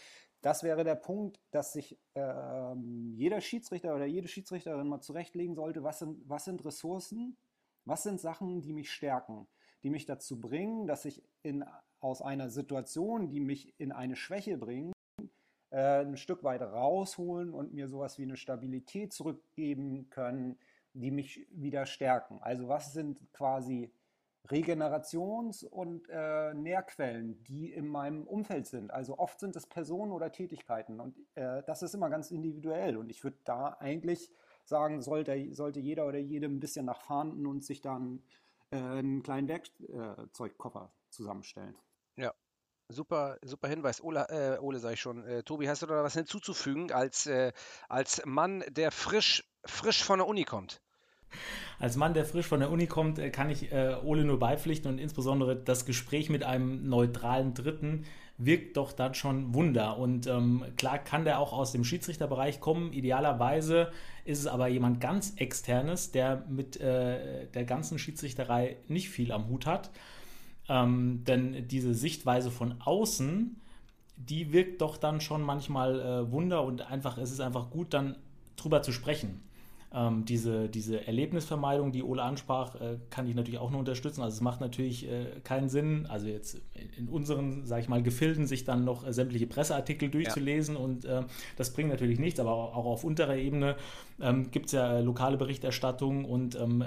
[0.42, 2.76] das wäre der Punkt, dass sich äh,
[3.12, 7.36] jeder Schiedsrichter oder jede Schiedsrichterin mal zurechtlegen sollte, was sind, was sind Ressourcen,
[7.84, 9.48] was sind Sachen, die mich stärken,
[9.84, 11.66] die mich dazu bringen, dass ich in
[12.04, 14.94] aus einer Situation, die mich in eine Schwäche bringt,
[15.70, 20.58] äh, ein Stück weit rausholen und mir sowas wie eine Stabilität zurückgeben können,
[20.94, 22.40] die mich wieder stärken.
[22.42, 23.92] Also was sind quasi
[24.50, 28.92] Regenerations- und äh, Nährquellen, die in meinem Umfeld sind.
[28.92, 33.10] Also oft sind es Personen oder Tätigkeiten und äh, das ist immer ganz individuell und
[33.10, 34.30] ich würde da eigentlich
[34.66, 38.22] sagen, sollte, sollte jeder oder jede ein bisschen nach Fahnden und sich dann
[38.72, 41.76] äh, einen kleinen Werkzeugkoffer zusammenstellen.
[42.90, 44.04] Super, super Hinweis.
[44.04, 45.26] Ole, äh, Ole sag ich schon.
[45.26, 47.52] Äh, Tobi, hast du da was hinzuzufügen als, äh,
[47.90, 50.82] als Mann, der frisch, frisch von der Uni kommt?
[51.80, 54.92] Als Mann, der frisch von der Uni kommt, äh, kann ich äh, Ole nur beipflichten
[54.92, 58.06] und insbesondere das Gespräch mit einem neutralen Dritten
[58.38, 59.98] wirkt doch dann schon Wunder.
[59.98, 62.92] Und ähm, klar kann der auch aus dem Schiedsrichterbereich kommen.
[62.92, 63.92] Idealerweise
[64.26, 69.48] ist es aber jemand ganz externes, der mit äh, der ganzen Schiedsrichterei nicht viel am
[69.48, 69.92] Hut hat
[70.70, 73.60] ähm, denn diese Sichtweise von außen,
[74.16, 78.16] die wirkt doch dann schon manchmal äh, Wunder und einfach, es ist einfach gut, dann
[78.56, 79.42] drüber zu sprechen.
[79.96, 84.22] Ähm, diese, diese Erlebnisvermeidung, die Ole ansprach, äh, kann ich natürlich auch nur unterstützen.
[84.22, 86.60] Also es macht natürlich äh, keinen Sinn, also jetzt
[86.98, 90.82] in unseren, sage ich mal, Gefilden sich dann noch äh, sämtliche Presseartikel durchzulesen ja.
[90.82, 91.22] und äh,
[91.58, 93.76] das bringt natürlich nichts, aber auch auf unterer Ebene
[94.20, 96.86] ähm, gibt es ja äh, lokale Berichterstattung und ähm, äh,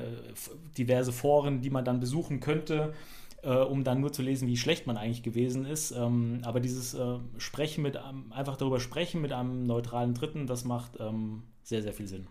[0.76, 2.92] diverse Foren, die man dann besuchen könnte
[3.42, 5.90] äh, um dann nur zu lesen, wie schlecht man eigentlich gewesen ist.
[5.90, 10.64] Ähm, aber dieses äh, Sprechen mit einem, einfach darüber sprechen mit einem neutralen Dritten, das
[10.64, 12.28] macht ähm, sehr, sehr viel Sinn.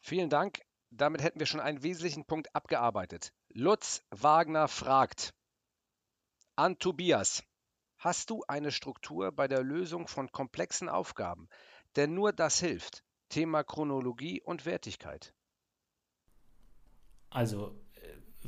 [0.00, 0.62] Vielen Dank.
[0.90, 3.32] Damit hätten wir schon einen wesentlichen Punkt abgearbeitet.
[3.50, 5.34] Lutz Wagner fragt
[6.56, 7.42] an Tobias.
[7.98, 11.48] Hast du eine Struktur bei der Lösung von komplexen Aufgaben?
[11.96, 13.02] Denn nur das hilft.
[13.28, 15.34] Thema Chronologie und Wertigkeit.
[17.30, 17.78] Also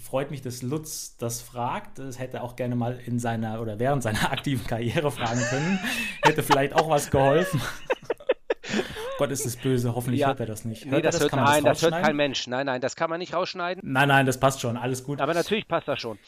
[0.01, 1.99] freut mich, dass Lutz das fragt.
[1.99, 5.79] Das hätte er auch gerne mal in seiner oder während seiner aktiven Karriere fragen können.
[6.23, 7.61] hätte vielleicht auch was geholfen.
[9.19, 9.95] Gott, ist es böse.
[9.95, 10.29] Hoffentlich ja.
[10.29, 10.85] hört er das nicht.
[10.87, 11.25] Hört nee, das, das?
[11.25, 12.47] Hört, nein, das, das hört kein Mensch.
[12.47, 13.83] Nein, nein, das kann man nicht rausschneiden.
[13.85, 14.77] Nein, nein, das passt schon.
[14.77, 15.21] Alles gut.
[15.21, 16.19] Aber natürlich passt das schon.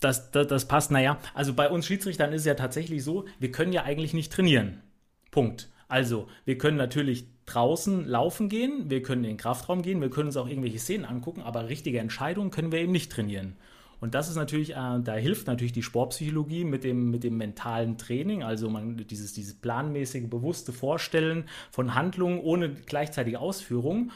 [0.00, 1.18] Das, das, das passt, naja.
[1.32, 4.82] Also bei uns Schiedsrichtern ist es ja tatsächlich so, wir können ja eigentlich nicht trainieren.
[5.30, 5.70] Punkt.
[5.88, 10.28] Also, wir können natürlich draußen laufen gehen, wir können in den Kraftraum gehen, wir können
[10.28, 13.56] uns auch irgendwelche Szenen angucken, aber richtige Entscheidungen können wir eben nicht trainieren.
[14.00, 17.96] Und das ist natürlich, äh, da hilft natürlich die Sportpsychologie mit dem, mit dem mentalen
[17.96, 24.10] Training, also man, dieses, dieses planmäßige, bewusste Vorstellen von Handlungen ohne gleichzeitige Ausführung,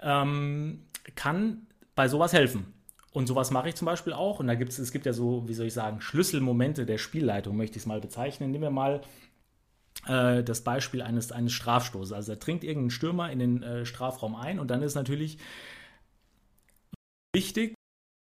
[0.00, 0.82] ähm,
[1.14, 2.66] kann bei sowas helfen.
[3.12, 4.40] Und sowas mache ich zum Beispiel auch.
[4.40, 7.56] Und da gibt es, es gibt ja so, wie soll ich sagen, Schlüsselmomente der Spielleitung,
[7.56, 8.50] möchte ich es mal bezeichnen.
[8.50, 9.00] Nehmen wir mal
[10.06, 12.12] äh, das Beispiel eines, eines Strafstoßes.
[12.12, 15.38] Also da dringt irgendein Stürmer in den äh, Strafraum ein und dann ist natürlich
[17.34, 17.74] wichtig,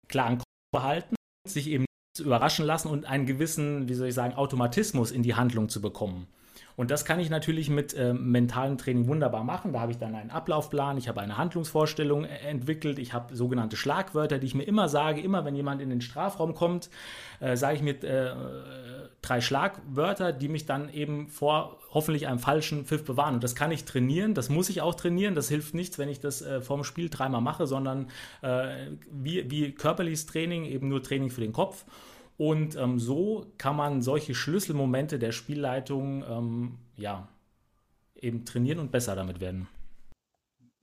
[0.08, 1.16] klaren Kopf behalten,
[1.48, 5.36] sich eben zu überraschen lassen und einen gewissen, wie soll ich sagen, Automatismus in die
[5.36, 6.28] Handlung zu bekommen.
[6.76, 9.74] Und das kann ich natürlich mit äh, mentalem Training wunderbar machen.
[9.74, 13.78] Da habe ich dann einen Ablaufplan, ich habe eine Handlungsvorstellung äh, entwickelt, ich habe sogenannte
[13.78, 16.90] Schlagwörter, die ich mir immer sage, immer wenn jemand in den Strafraum kommt,
[17.40, 18.34] äh, sage ich mir äh,
[19.22, 23.36] drei Schlagwörter, die mich dann eben vor hoffentlich einem falschen Pfiff bewahren.
[23.36, 25.36] Und das kann ich trainieren, das muss ich auch trainieren.
[25.36, 28.08] Das hilft nichts, wenn ich das äh, vorm Spiel dreimal mache, sondern
[28.42, 31.86] äh, wie, wie körperliches Training, eben nur Training für den Kopf.
[32.38, 37.28] Und ähm, so kann man solche Schlüsselmomente der Spielleitung ähm, ja,
[38.16, 39.68] eben trainieren und besser damit werden.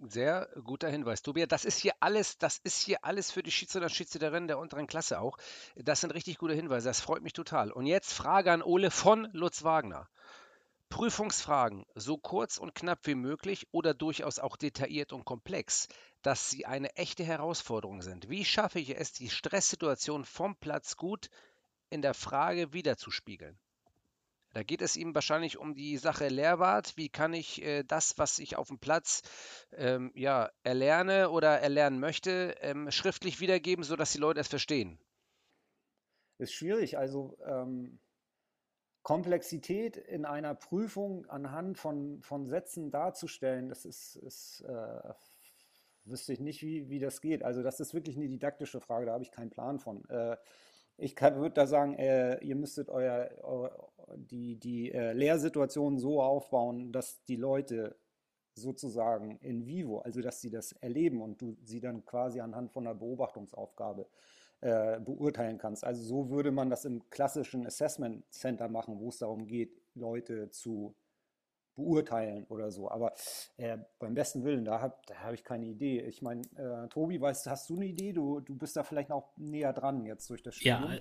[0.03, 1.49] Sehr guter Hinweis, Tobias.
[1.49, 4.87] Das ist hier alles, das ist hier alles für die Schiedsrichter und Schiedsrichterinnen der unteren
[4.87, 5.37] Klasse auch.
[5.77, 6.89] Das sind richtig gute Hinweise.
[6.89, 7.71] Das freut mich total.
[7.71, 10.09] Und jetzt Frage an Ole von Lutz Wagner.
[10.91, 15.89] Prüfungsfragen so kurz und knapp wie möglich oder durchaus auch detailliert und komplex,
[16.21, 18.29] dass sie eine echte Herausforderung sind.
[18.29, 21.31] Wie schaffe ich es, die Stresssituation vom Platz gut
[21.89, 23.59] in der Frage wiederzuspiegeln?
[24.53, 26.97] Da geht es ihm wahrscheinlich um die Sache Lehrwart.
[26.97, 29.23] Wie kann ich äh, das, was ich auf dem Platz
[29.73, 34.99] ähm, ja, erlerne oder erlernen möchte, ähm, schriftlich wiedergeben, sodass die Leute es verstehen?
[36.39, 36.99] Ist schwierig.
[36.99, 38.01] Also ähm,
[39.03, 45.13] Komplexität in einer Prüfung anhand von, von Sätzen darzustellen, das ist, ist äh,
[46.05, 47.43] wüsste ich nicht, wie, wie das geht.
[47.43, 50.09] Also das ist wirklich eine didaktische Frage, da habe ich keinen Plan von.
[50.09, 50.37] Äh,
[50.97, 56.93] ich würde da sagen, äh, ihr müsstet euer, euer die, die äh, Lehrsituation so aufbauen,
[56.93, 57.97] dass die Leute
[58.55, 62.87] sozusagen in vivo, also dass sie das erleben und du sie dann quasi anhand von
[62.87, 64.07] einer Beobachtungsaufgabe
[64.61, 65.85] äh, beurteilen kannst.
[65.85, 70.51] Also so würde man das im klassischen Assessment Center machen, wo es darum geht, Leute
[70.51, 70.95] zu
[71.77, 72.91] beurteilen oder so.
[72.91, 73.15] Aber
[73.57, 76.01] äh, beim besten Willen, da habe hab ich keine Idee.
[76.03, 78.13] Ich meine, äh, Tobi, weißt, hast du eine Idee?
[78.13, 80.69] Du, du bist da vielleicht noch näher dran jetzt durch das Spiel.
[80.69, 80.99] Ja,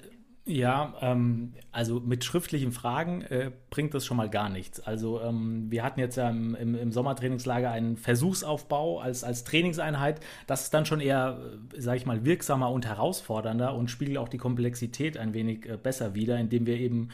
[0.49, 4.79] ja, ähm, also mit schriftlichen Fragen äh, bringt das schon mal gar nichts.
[4.79, 10.19] Also ähm, wir hatten jetzt ja im, im, im, Sommertrainingslager einen Versuchsaufbau als, als Trainingseinheit.
[10.47, 11.39] Das ist dann schon eher,
[11.75, 15.77] äh, sage ich mal, wirksamer und herausfordernder und spiegelt auch die Komplexität ein wenig äh,
[15.77, 17.09] besser wider, indem wir eben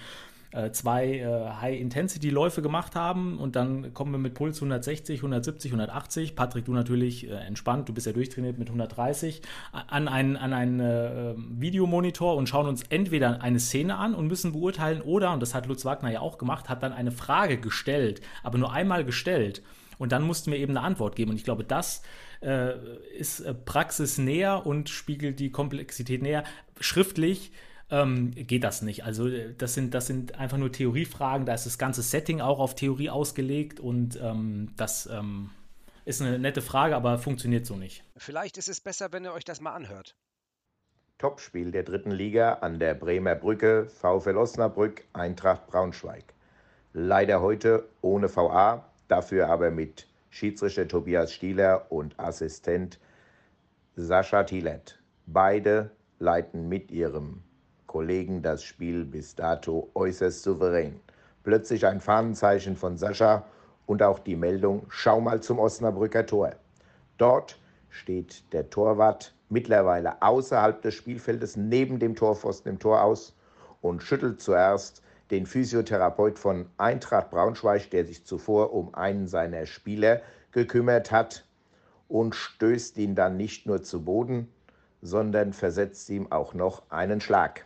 [0.56, 6.36] äh, zwei äh, High-Intensity-Läufe gemacht haben und dann kommen wir mit Puls 160, 170, 180.
[6.36, 9.42] Patrick, du natürlich äh, entspannt, du bist ja durchtrainiert mit 130,
[9.72, 14.54] an einen, an einen äh, Videomonitor und schauen uns entweder eine Szene an und müssen
[14.54, 18.22] beurteilen oder, und das hat Lutz Wagner ja auch gemacht, hat dann eine Frage gestellt,
[18.44, 19.62] aber nur einmal gestellt.
[19.98, 21.32] Und dann mussten wir eben eine Antwort geben.
[21.32, 22.02] Und ich glaube, das
[22.42, 22.74] äh,
[23.18, 26.44] ist äh, praxisnäher und spiegelt die Komplexität näher.
[26.80, 27.52] Schriftlich
[27.90, 29.04] ähm, geht das nicht.
[29.04, 32.60] Also äh, das sind, das sind einfach nur Theoriefragen, da ist das ganze Setting auch
[32.60, 35.52] auf Theorie ausgelegt und ähm, das ähm,
[36.06, 38.04] ist eine nette Frage, aber funktioniert so nicht.
[38.18, 40.16] Vielleicht ist es besser, wenn ihr euch das mal anhört.
[41.18, 46.26] Topspiel der dritten Liga an der Bremer Brücke, VfL Osnabrück, Eintracht Braunschweig.
[46.92, 53.00] Leider heute ohne VA, dafür aber mit Schiedsrichter Tobias Stieler und Assistent
[53.96, 55.00] Sascha Thielert.
[55.26, 57.42] Beide leiten mit ihrem
[57.96, 61.00] Kollegen das Spiel bis dato äußerst souverän.
[61.46, 63.46] Plötzlich ein Fahnenzeichen von Sascha
[63.86, 66.52] und auch die Meldung, schau mal zum Osnabrücker Tor.
[67.18, 73.34] Dort steht der Torwart mittlerweile außerhalb des Spielfeldes neben dem Torpfosten im Tor aus
[73.80, 80.22] und schüttelt zuerst den Physiotherapeut von Eintracht Braunschweig, der sich zuvor um einen seiner Spieler
[80.52, 81.46] gekümmert hat,
[82.10, 84.52] und stößt ihn dann nicht nur zu Boden,
[85.02, 87.66] sondern versetzt ihm auch noch einen Schlag.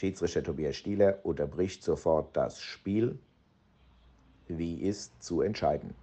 [0.00, 3.18] Schiedsrichter Tobias Stieler unterbricht sofort das Spiel.
[4.48, 5.94] Wie ist zu entscheiden?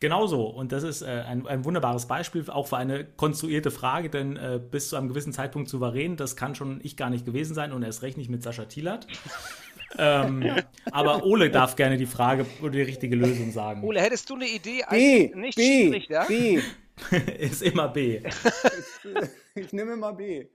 [0.00, 0.44] Genauso.
[0.44, 4.60] Und das ist äh, ein, ein, wunderbares Beispiel auch für eine konstruierte Frage, denn äh,
[4.70, 7.82] bis zu einem gewissen Zeitpunkt souverän, das kann schon ich gar nicht gewesen sein und
[7.82, 9.06] erst recht nicht mit Sascha Thielert.
[9.98, 10.44] ähm,
[10.92, 13.82] aber Ole darf gerne die Frage oder die richtige Lösung sagen.
[13.82, 16.60] Ole, hättest du eine Idee als B, nicht B, B.
[17.38, 18.20] ist immer B.
[18.26, 20.48] ich, ich nehme immer B.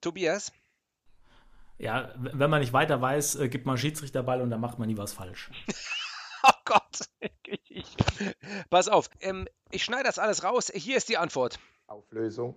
[0.00, 0.50] Tobias?
[1.78, 4.96] Ja, wenn man nicht weiter weiß, äh, gibt man Schiedsrichterball und dann macht man nie
[4.96, 5.50] was falsch.
[6.42, 7.00] oh Gott.
[8.70, 10.72] Pass auf, ähm, ich schneide das alles raus.
[10.74, 11.58] Hier ist die Antwort.
[11.86, 12.54] Auflösung.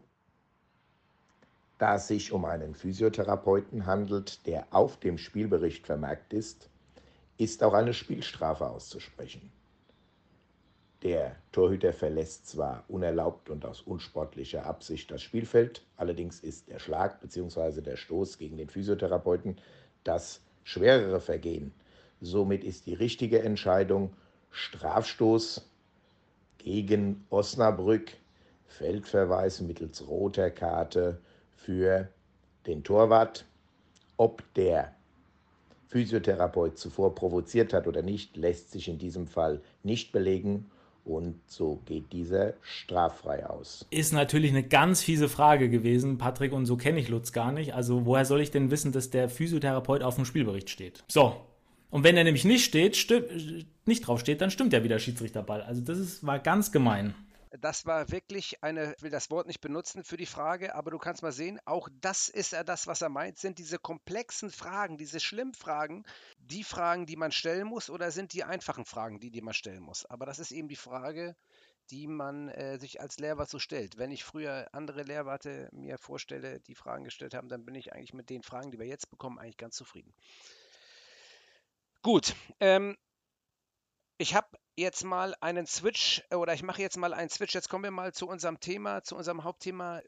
[1.77, 6.69] Da es sich um einen Physiotherapeuten handelt, der auf dem Spielbericht vermerkt ist,
[7.37, 9.51] ist auch eine Spielstrafe auszusprechen.
[11.03, 17.21] Der Torhüter verlässt zwar unerlaubt und aus unsportlicher Absicht das Spielfeld, allerdings ist der Schlag
[17.21, 17.79] bzw.
[17.79, 19.57] der Stoß gegen den Physiotherapeuten
[20.03, 21.73] das schwerere Vergehen.
[22.19, 24.11] Somit ist die richtige Entscheidung
[24.51, 25.65] Strafstoß
[26.57, 28.11] gegen Osnabrück,
[28.65, 31.21] Feldverweis mittels roter Karte
[31.55, 32.09] für
[32.67, 33.45] den Torwart.
[34.17, 34.93] Ob der
[35.87, 40.69] Physiotherapeut zuvor provoziert hat oder nicht, lässt sich in diesem Fall nicht belegen
[41.09, 43.85] und so geht dieser straffrei aus.
[43.89, 47.73] Ist natürlich eine ganz fiese Frage gewesen, Patrick, und so kenne ich Lutz gar nicht.
[47.73, 51.03] Also woher soll ich denn wissen, dass der Physiotherapeut auf dem Spielbericht steht?
[51.07, 51.35] So.
[51.89, 52.95] Und wenn er nämlich nicht steht,
[53.85, 55.63] nicht drauf steht, dann stimmt ja wieder Schiedsrichterball.
[55.63, 57.15] Also das ist, war ganz gemein.
[57.61, 60.99] Das war wirklich eine, ich will das Wort nicht benutzen für die Frage, aber du
[60.99, 64.97] kannst mal sehen, auch das ist er das, was er meint, sind diese komplexen Fragen,
[64.97, 66.05] diese schlimmen Fragen,
[66.49, 69.83] die Fragen, die man stellen muss, oder sind die einfachen Fragen, die, die man stellen
[69.83, 70.05] muss?
[70.05, 71.35] Aber das ist eben die Frage,
[71.91, 73.97] die man äh, sich als Lehrwart so stellt.
[73.97, 78.13] Wenn ich früher andere Lehrwarte mir vorstelle, die Fragen gestellt haben, dann bin ich eigentlich
[78.13, 80.13] mit den Fragen, die wir jetzt bekommen, eigentlich ganz zufrieden.
[82.01, 82.97] Gut, ähm,
[84.17, 87.53] ich habe jetzt mal einen Switch äh, oder ich mache jetzt mal einen Switch.
[87.53, 90.01] Jetzt kommen wir mal zu unserem Thema, zu unserem Hauptthema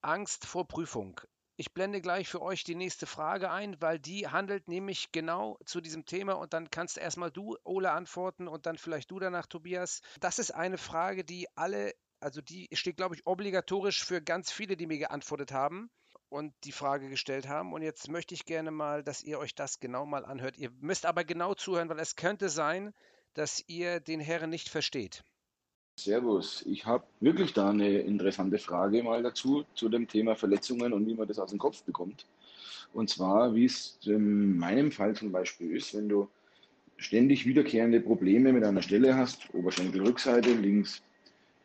[0.00, 1.20] Angst vor Prüfung.
[1.58, 5.80] Ich blende gleich für euch die nächste Frage ein, weil die handelt nämlich genau zu
[5.80, 10.02] diesem Thema und dann kannst erstmal du, Ole, antworten und dann vielleicht du danach, Tobias.
[10.20, 14.76] Das ist eine Frage, die alle, also die steht, glaube ich, obligatorisch für ganz viele,
[14.76, 15.90] die mir geantwortet haben
[16.28, 17.72] und die Frage gestellt haben.
[17.72, 20.58] Und jetzt möchte ich gerne mal, dass ihr euch das genau mal anhört.
[20.58, 22.92] Ihr müsst aber genau zuhören, weil es könnte sein,
[23.32, 25.24] dass ihr den Herren nicht versteht.
[25.98, 31.06] Servus, ich habe wirklich da eine interessante Frage mal dazu, zu dem Thema Verletzungen und
[31.06, 32.26] wie man das aus dem Kopf bekommt.
[32.92, 36.28] Und zwar, wie es in meinem Fall zum Beispiel ist, wenn du
[36.98, 41.02] ständig wiederkehrende Probleme mit einer Stelle hast, Oberschenkelrückseite, links,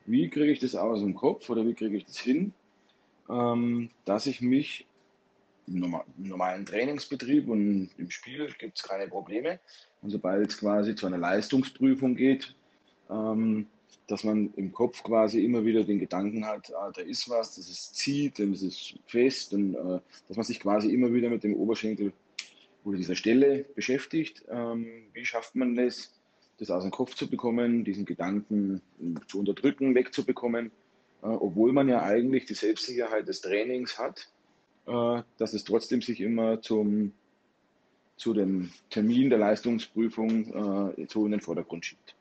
[0.05, 2.53] wie kriege ich das aus dem Kopf oder wie kriege ich das hin,
[3.29, 4.87] ähm, dass ich mich
[5.67, 9.59] im normalen Trainingsbetrieb und im Spiel gibt es keine Probleme.
[10.01, 12.55] Und sobald es quasi zu einer Leistungsprüfung geht,
[13.09, 13.67] ähm,
[14.07, 17.69] dass man im Kopf quasi immer wieder den Gedanken hat, ah, da ist was, das
[17.69, 21.55] ist zieht, das ist fest und äh, dass man sich quasi immer wieder mit dem
[21.55, 22.11] Oberschenkel
[22.83, 24.43] oder dieser Stelle beschäftigt.
[24.49, 26.11] Ähm, wie schafft man das,
[26.57, 28.81] das aus dem Kopf zu bekommen, diesen Gedanken
[29.27, 30.71] zu unterdrücken, wegzubekommen,
[31.21, 34.29] äh, obwohl man ja eigentlich die Selbstsicherheit des Trainings hat,
[34.87, 37.13] äh, dass es trotzdem sich immer zum,
[38.17, 42.15] zu dem Termin der Leistungsprüfung äh, so in den Vordergrund schiebt.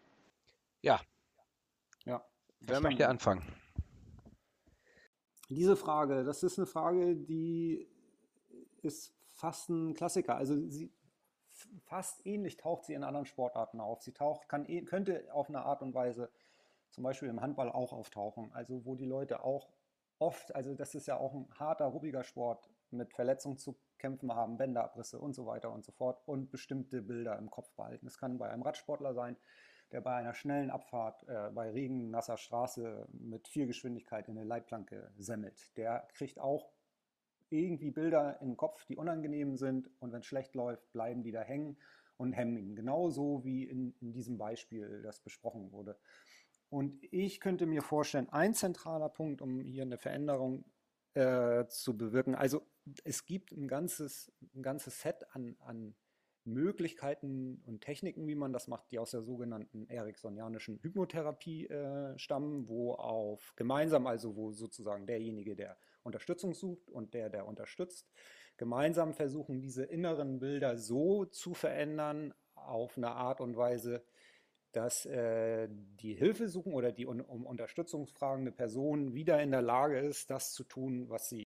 [0.83, 1.01] Ja,
[2.61, 3.42] Wer möchte anfangen?
[5.49, 7.88] Diese Frage, das ist eine Frage, die
[8.83, 10.37] ist fast ein Klassiker.
[10.37, 10.92] Also sie
[11.85, 14.03] fast ähnlich taucht sie in anderen Sportarten auf.
[14.03, 16.31] Sie taucht, kann, eh, könnte auf eine Art und Weise
[16.90, 18.51] zum Beispiel im Handball auch auftauchen.
[18.53, 19.68] Also wo die Leute auch
[20.18, 24.57] oft, also das ist ja auch ein harter, ruppiger Sport, mit Verletzungen zu kämpfen haben,
[24.57, 28.07] Bänderabrisse und so weiter und so fort und bestimmte Bilder im Kopf behalten.
[28.07, 29.37] Es kann bei einem Radsportler sein,
[29.92, 34.46] der bei einer schnellen Abfahrt äh, bei Regen, nasser Straße mit viel Geschwindigkeit in eine
[34.46, 35.76] Leitplanke semmelt.
[35.76, 36.70] Der kriegt auch
[37.48, 41.40] irgendwie Bilder im Kopf, die unangenehm sind und wenn es schlecht läuft, bleiben die da
[41.40, 41.76] hängen
[42.16, 42.76] und hemmen ihn.
[42.76, 45.98] Genauso wie in, in diesem Beispiel, das besprochen wurde.
[46.68, 50.64] Und ich könnte mir vorstellen, ein zentraler Punkt, um hier eine Veränderung
[51.14, 52.62] äh, zu bewirken, also
[53.05, 55.94] es gibt ein ganzes, ein ganzes Set an, an
[56.53, 62.69] Möglichkeiten und Techniken, wie man das macht, die aus der sogenannten ericksonianischen Hypnotherapie äh, stammen,
[62.69, 68.11] wo auf gemeinsam, also wo sozusagen derjenige, der Unterstützung sucht und der, der unterstützt,
[68.57, 74.05] gemeinsam versuchen, diese inneren Bilder so zu verändern, auf eine Art und Weise,
[74.73, 79.63] dass äh, die Hilfe suchen oder die um, um Unterstützung fragende Person wieder in der
[79.63, 81.45] Lage ist, das zu tun, was sie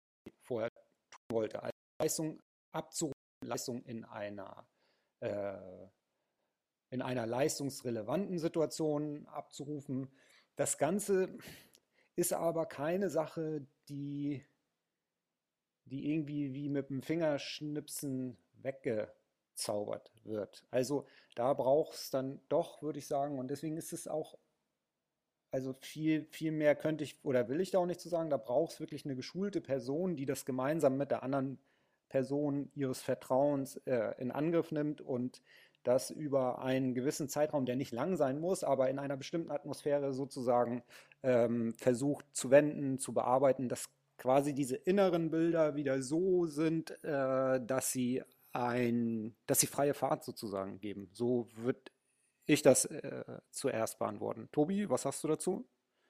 [0.43, 0.69] vorher
[1.09, 1.63] tun wollte.
[1.63, 2.39] Also Leistung
[2.71, 4.67] abzurufen, Leistung in einer
[5.21, 10.09] in einer leistungsrelevanten Situation abzurufen.
[10.55, 11.37] Das Ganze
[12.15, 14.43] ist aber keine Sache, die,
[15.85, 20.65] die irgendwie wie mit dem Fingerschnipsen weggezaubert wird.
[20.71, 24.37] Also da braucht es dann doch, würde ich sagen, und deswegen ist es auch,
[25.51, 28.37] also viel, viel mehr könnte ich oder will ich da auch nicht zu sagen, da
[28.37, 31.59] braucht es wirklich eine geschulte Person, die das gemeinsam mit der anderen
[32.09, 35.41] Person ihres Vertrauens äh, in Angriff nimmt und
[35.83, 40.13] das über einen gewissen Zeitraum, der nicht lang sein muss, aber in einer bestimmten Atmosphäre
[40.13, 40.83] sozusagen
[41.23, 47.61] ähm, versucht zu wenden, zu bearbeiten, dass quasi diese inneren Bilder wieder so sind, äh,
[47.61, 51.09] dass sie ein, dass sie freie Fahrt sozusagen geben.
[51.13, 51.91] So wird
[52.45, 54.49] ich das äh, zuerst beantworten.
[54.51, 55.67] Tobi, was hast du dazu?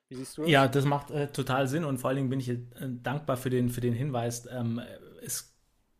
[0.09, 0.51] Wie siehst du das?
[0.51, 3.49] Ja, das macht äh, total Sinn und vor allen Dingen bin ich äh, dankbar für
[3.49, 4.47] den, für den Hinweis.
[4.49, 4.81] Ähm,
[5.21, 5.56] es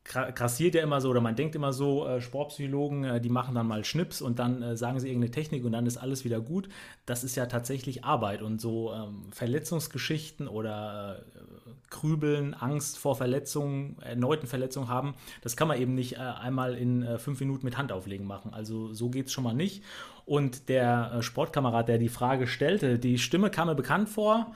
[0.08, 3.67] grassiert ja immer so oder man denkt immer so, äh, Sportpsychologen, äh, die machen dann
[3.67, 6.70] mal Schnips und dann äh, sagen sie irgendeine Technik und dann ist alles wieder gut.
[7.06, 13.98] Das ist ja tatsächlich Arbeit und so ähm, Verletzungsgeschichten oder äh, Krübeln, Angst vor Verletzungen,
[14.02, 17.78] erneuten Verletzungen haben, das kann man eben nicht äh, einmal in äh, fünf Minuten mit
[17.78, 18.54] Handauflegen machen.
[18.54, 19.84] Also so geht es schon mal nicht.
[20.26, 24.54] Und der Sportkamerad, der die Frage stellte, die Stimme kam mir bekannt vor,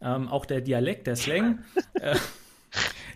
[0.00, 1.58] ähm, auch der Dialekt, der Slang.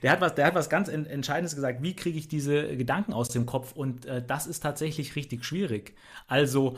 [0.02, 1.82] Der hat was, der hat was ganz Entscheidendes gesagt.
[1.82, 3.72] Wie kriege ich diese Gedanken aus dem Kopf?
[3.72, 5.94] Und äh, das ist tatsächlich richtig schwierig.
[6.26, 6.76] Also,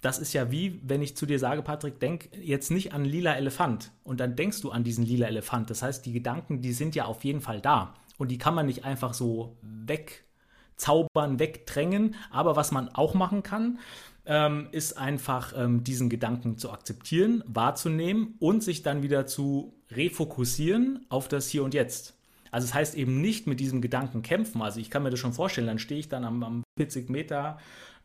[0.00, 3.34] das ist ja wie, wenn ich zu dir sage, Patrick, denk jetzt nicht an lila
[3.34, 3.90] Elefant.
[4.02, 5.70] Und dann denkst du an diesen lila Elefant.
[5.70, 7.94] Das heißt, die Gedanken, die sind ja auf jeden Fall da.
[8.18, 12.16] Und die kann man nicht einfach so wegzaubern, wegdrängen.
[12.30, 13.78] Aber was man auch machen kann,
[14.26, 21.06] ähm, ist einfach ähm, diesen Gedanken zu akzeptieren, wahrzunehmen und sich dann wieder zu refokussieren
[21.08, 22.13] auf das Hier und Jetzt.
[22.54, 24.62] Also es das heißt eben nicht mit diesem Gedanken kämpfen.
[24.62, 27.58] Also ich kann mir das schon vorstellen, dann stehe ich dann am, am 40 Meter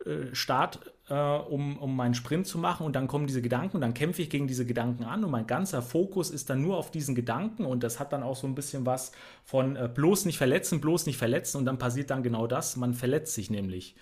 [0.08, 3.82] äh, Start, äh, um, um meinen Sprint zu machen und dann kommen diese Gedanken und
[3.82, 6.90] dann kämpfe ich gegen diese Gedanken an und mein ganzer Fokus ist dann nur auf
[6.90, 9.12] diesen Gedanken und das hat dann auch so ein bisschen was
[9.46, 12.96] von äh, bloß nicht verletzen, bloß nicht verletzen und dann passiert dann genau das, man
[12.96, 13.96] verletzt sich nämlich.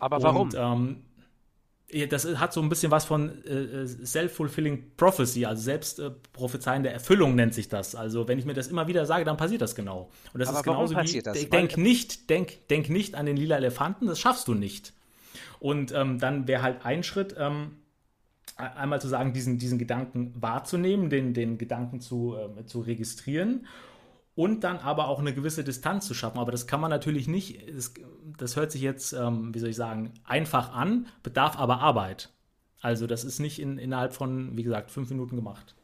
[0.00, 0.48] Aber warum?
[0.48, 0.96] Und, ähm,
[2.10, 7.34] das hat so ein bisschen was von äh, self-fulfilling prophecy, also selbst äh, prophezeiende Erfüllung
[7.34, 7.94] nennt sich das.
[7.94, 10.10] Also wenn ich mir das immer wieder sage, dann passiert das genau.
[10.34, 11.48] Und das Aber ist genauso wie das?
[11.48, 14.92] denk nicht, denk, denk nicht an den lila Elefanten, das schaffst du nicht.
[15.60, 17.76] Und ähm, dann wäre halt ein Schritt, ähm,
[18.56, 23.66] einmal zu sagen, diesen, diesen Gedanken wahrzunehmen, den, den Gedanken zu, äh, zu registrieren
[24.38, 26.38] und dann aber auch eine gewisse Distanz zu schaffen.
[26.38, 27.92] Aber das kann man natürlich nicht, das,
[28.38, 32.32] das hört sich jetzt, ähm, wie soll ich sagen, einfach an, bedarf aber Arbeit.
[32.80, 35.74] Also das ist nicht in, innerhalb von, wie gesagt, fünf Minuten gemacht.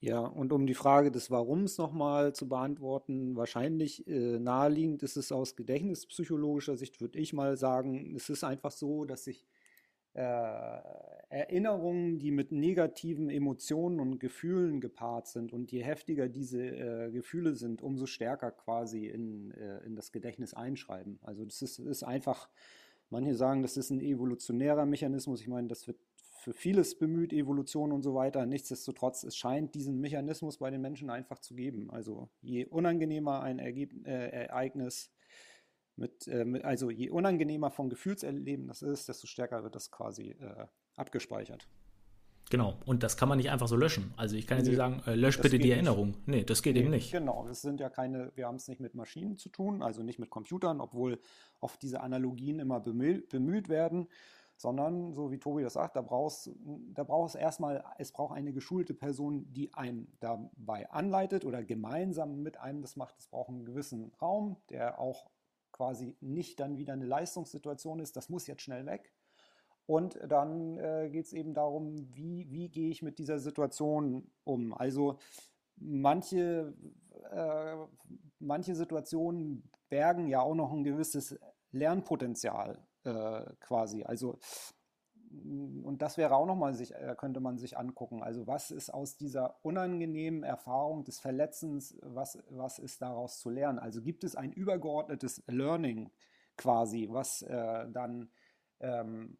[0.00, 5.32] Ja, und um die Frage des Warums nochmal zu beantworten, wahrscheinlich äh, naheliegend ist es
[5.32, 9.44] aus gedächtnispsychologischer Sicht, würde ich mal sagen, es ist einfach so, dass sich
[10.16, 10.80] äh,
[11.28, 15.52] Erinnerungen, die mit negativen Emotionen und Gefühlen gepaart sind.
[15.52, 20.54] Und je heftiger diese äh, Gefühle sind, umso stärker quasi in, äh, in das Gedächtnis
[20.54, 21.18] einschreiben.
[21.22, 22.48] Also das ist, ist einfach,
[23.10, 25.40] manche sagen, das ist ein evolutionärer Mechanismus.
[25.40, 25.98] Ich meine, das wird
[26.46, 28.46] für vieles bemüht, Evolution und so weiter.
[28.46, 31.90] Nichtsdestotrotz, es scheint diesen Mechanismus bei den Menschen einfach zu geben.
[31.90, 35.10] Also je unangenehmer ein Ergeb äh, Ereignis
[35.96, 40.30] mit, äh, mit, also je unangenehmer vom Gefühlserleben das ist, desto stärker wird das quasi
[40.30, 40.66] äh,
[40.96, 41.66] abgespeichert.
[42.48, 44.14] Genau, und das kann man nicht einfach so löschen.
[44.16, 46.08] Also ich kann jetzt nicht sagen, äh, lösch bitte die Erinnerung.
[46.10, 46.28] Nicht.
[46.28, 47.10] Nee, das geht nee, eben nicht.
[47.10, 50.20] Genau, es sind ja keine, wir haben es nicht mit Maschinen zu tun, also nicht
[50.20, 51.18] mit Computern, obwohl
[51.60, 54.06] oft diese Analogien immer bemüht, bemüht werden,
[54.56, 56.50] sondern, so wie Tobi das sagt, da brauchst
[56.94, 62.58] da brauchst erstmal, es braucht eine geschulte Person, die einen dabei anleitet oder gemeinsam mit
[62.58, 63.18] einem das macht.
[63.18, 65.26] Es braucht einen gewissen Raum, der auch
[65.76, 69.12] quasi nicht dann wieder eine Leistungssituation ist, das muss jetzt schnell weg.
[69.86, 74.74] Und dann äh, geht es eben darum, wie, wie gehe ich mit dieser Situation um.
[74.74, 75.18] Also
[75.76, 76.74] manche,
[77.30, 77.76] äh,
[78.40, 81.38] manche Situationen bergen ja auch noch ein gewisses
[81.70, 84.02] Lernpotenzial äh, quasi.
[84.02, 84.38] Also
[85.84, 88.22] und das wäre auch nochmal, sich, äh, könnte man sich angucken.
[88.22, 93.78] Also was ist aus dieser unangenehmen Erfahrung des Verletzens, was, was ist daraus zu lernen?
[93.78, 96.10] Also gibt es ein übergeordnetes Learning
[96.56, 98.30] quasi, was äh, dann
[98.80, 99.38] ähm,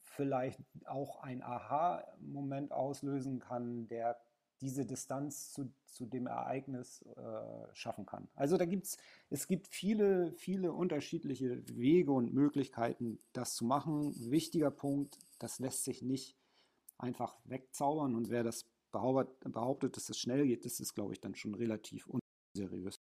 [0.00, 4.18] vielleicht auch ein Aha-Moment auslösen kann, der
[4.64, 8.28] diese Distanz zu, zu dem Ereignis äh, schaffen kann.
[8.34, 8.96] Also da gibt's,
[9.28, 14.14] es gibt viele, viele unterschiedliche Wege und Möglichkeiten, das zu machen.
[14.30, 16.36] Wichtiger Punkt, das lässt sich nicht
[16.96, 21.34] einfach wegzaubern und wer das behauptet, dass es schnell geht, das ist, glaube ich, dann
[21.34, 22.08] schon relativ
[22.54, 22.96] unseriös.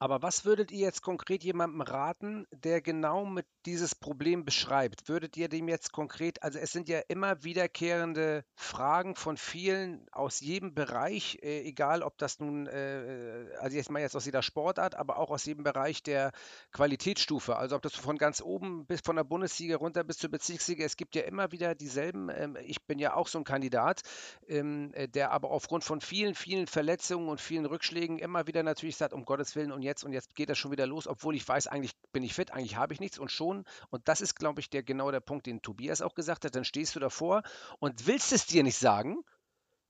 [0.00, 5.08] Aber was würdet ihr jetzt konkret jemandem raten, der genau mit dieses Problem beschreibt?
[5.08, 10.38] Würdet ihr dem jetzt konkret, also es sind ja immer wiederkehrende Fragen von vielen aus
[10.38, 14.42] jedem Bereich, äh, egal ob das nun, äh, äh also jetzt mal jetzt aus jeder
[14.42, 16.30] Sportart, aber auch aus jedem Bereich der
[16.70, 17.56] Qualitätsstufe.
[17.56, 20.96] Also ob das von ganz oben bis von der Bundesliga runter bis zur Bezirksliga, es
[20.96, 22.28] gibt ja immer wieder dieselben.
[22.28, 24.02] Ähm, ich bin ja auch so ein Kandidat,
[24.46, 28.96] ähm, äh, der aber aufgrund von vielen, vielen Verletzungen und vielen Rückschlägen immer wieder natürlich
[28.96, 31.46] sagt, um Gottes Willen und jetzt und jetzt geht das schon wieder los, obwohl ich
[31.46, 34.60] weiß, eigentlich bin ich fit, eigentlich habe ich nichts und schon, und das ist, glaube
[34.60, 37.42] ich, der genau der Punkt, den Tobias auch gesagt hat, dann stehst du davor
[37.80, 39.24] und willst es dir nicht sagen,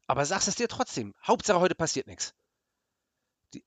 [0.06, 1.14] aber sagst es dir trotzdem.
[1.26, 2.34] Hauptsache heute passiert nichts.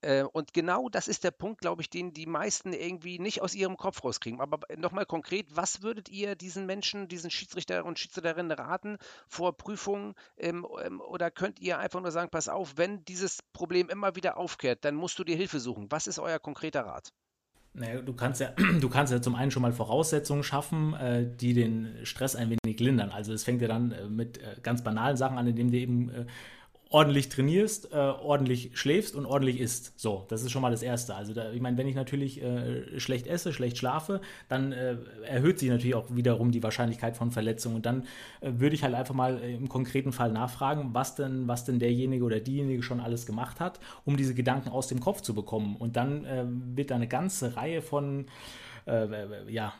[0.01, 3.55] Äh, und genau das ist der Punkt, glaube ich, den die meisten irgendwie nicht aus
[3.55, 4.39] ihrem Kopf rauskriegen.
[4.39, 10.13] Aber nochmal konkret, was würdet ihr diesen Menschen, diesen Schiedsrichter und Schiedsrichterinnen raten vor Prüfungen?
[10.37, 14.37] Ähm, ähm, oder könnt ihr einfach nur sagen, pass auf, wenn dieses Problem immer wieder
[14.37, 15.87] aufkehrt, dann musst du dir Hilfe suchen.
[15.89, 17.11] Was ist euer konkreter Rat?
[17.73, 21.53] Naja, du kannst ja, du kannst ja zum einen schon mal Voraussetzungen schaffen, äh, die
[21.53, 23.11] den Stress ein wenig lindern.
[23.11, 26.27] Also es fängt ja dann äh, mit äh, ganz banalen Sachen an, indem du eben
[26.91, 29.99] ordentlich trainierst, äh, ordentlich schläfst und ordentlich isst.
[29.99, 31.15] So, das ist schon mal das Erste.
[31.15, 34.19] Also da, ich meine, wenn ich natürlich äh, schlecht esse, schlecht schlafe,
[34.49, 37.77] dann äh, erhöht sich natürlich auch wiederum die Wahrscheinlichkeit von Verletzungen.
[37.77, 38.03] Und dann
[38.41, 42.25] äh, würde ich halt einfach mal im konkreten Fall nachfragen, was denn, was denn derjenige
[42.25, 45.77] oder diejenige schon alles gemacht hat, um diese Gedanken aus dem Kopf zu bekommen.
[45.77, 46.43] Und dann äh,
[46.75, 48.25] wird da eine ganze Reihe von
[48.85, 49.73] äh, ja,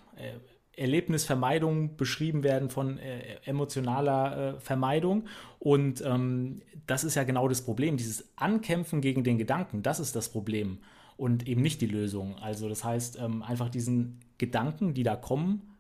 [0.76, 5.28] Erlebnisvermeidung beschrieben werden von äh, emotionaler äh, Vermeidung.
[5.59, 7.97] Und ähm, das ist ja genau das Problem.
[7.97, 10.80] Dieses Ankämpfen gegen den Gedanken, das ist das Problem
[11.17, 12.36] und eben nicht die Lösung.
[12.39, 15.78] Also das heißt, ähm, einfach diesen Gedanken, die da kommen,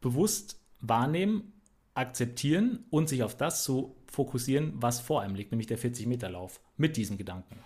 [0.00, 1.52] bewusst wahrnehmen,
[1.94, 6.96] akzeptieren und sich auf das zu fokussieren, was vor einem liegt, nämlich der 40-Meter-Lauf mit
[6.96, 7.58] diesem Gedanken.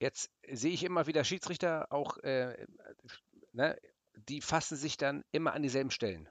[0.00, 2.66] Jetzt sehe ich immer wieder Schiedsrichter auch, äh,
[3.52, 3.76] ne,
[4.28, 6.28] die fassen sich dann immer an dieselben Stellen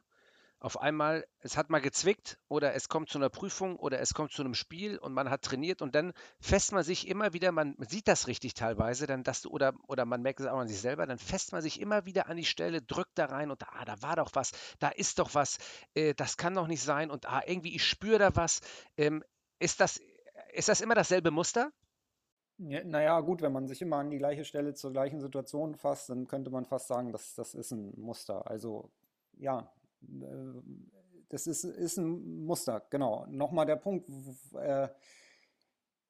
[0.60, 4.32] auf einmal, es hat mal gezwickt oder es kommt zu einer Prüfung oder es kommt
[4.32, 7.76] zu einem Spiel und man hat trainiert und dann fässt man sich immer wieder, man
[7.88, 10.82] sieht das richtig teilweise, dann dass du, oder, oder man merkt es auch an sich
[10.82, 13.86] selber, dann fässt man sich immer wieder an die Stelle, drückt da rein und ah,
[13.86, 15.58] da war doch was, da ist doch was,
[15.94, 18.62] äh, das kann doch nicht sein und ah, irgendwie, ich spüre da was.
[18.98, 19.24] Ähm,
[19.60, 20.00] ist, das,
[20.54, 21.72] ist das immer dasselbe Muster?
[22.60, 26.10] Ja, naja, gut, wenn man sich immer an die gleiche Stelle zur gleichen Situation fasst,
[26.10, 28.50] dann könnte man fast sagen, dass das ist ein Muster.
[28.50, 28.90] Also
[29.38, 30.62] ja, äh,
[31.30, 33.26] das ist, ist ein Muster, genau.
[33.28, 34.10] Nochmal der Punkt,
[34.56, 34.88] äh,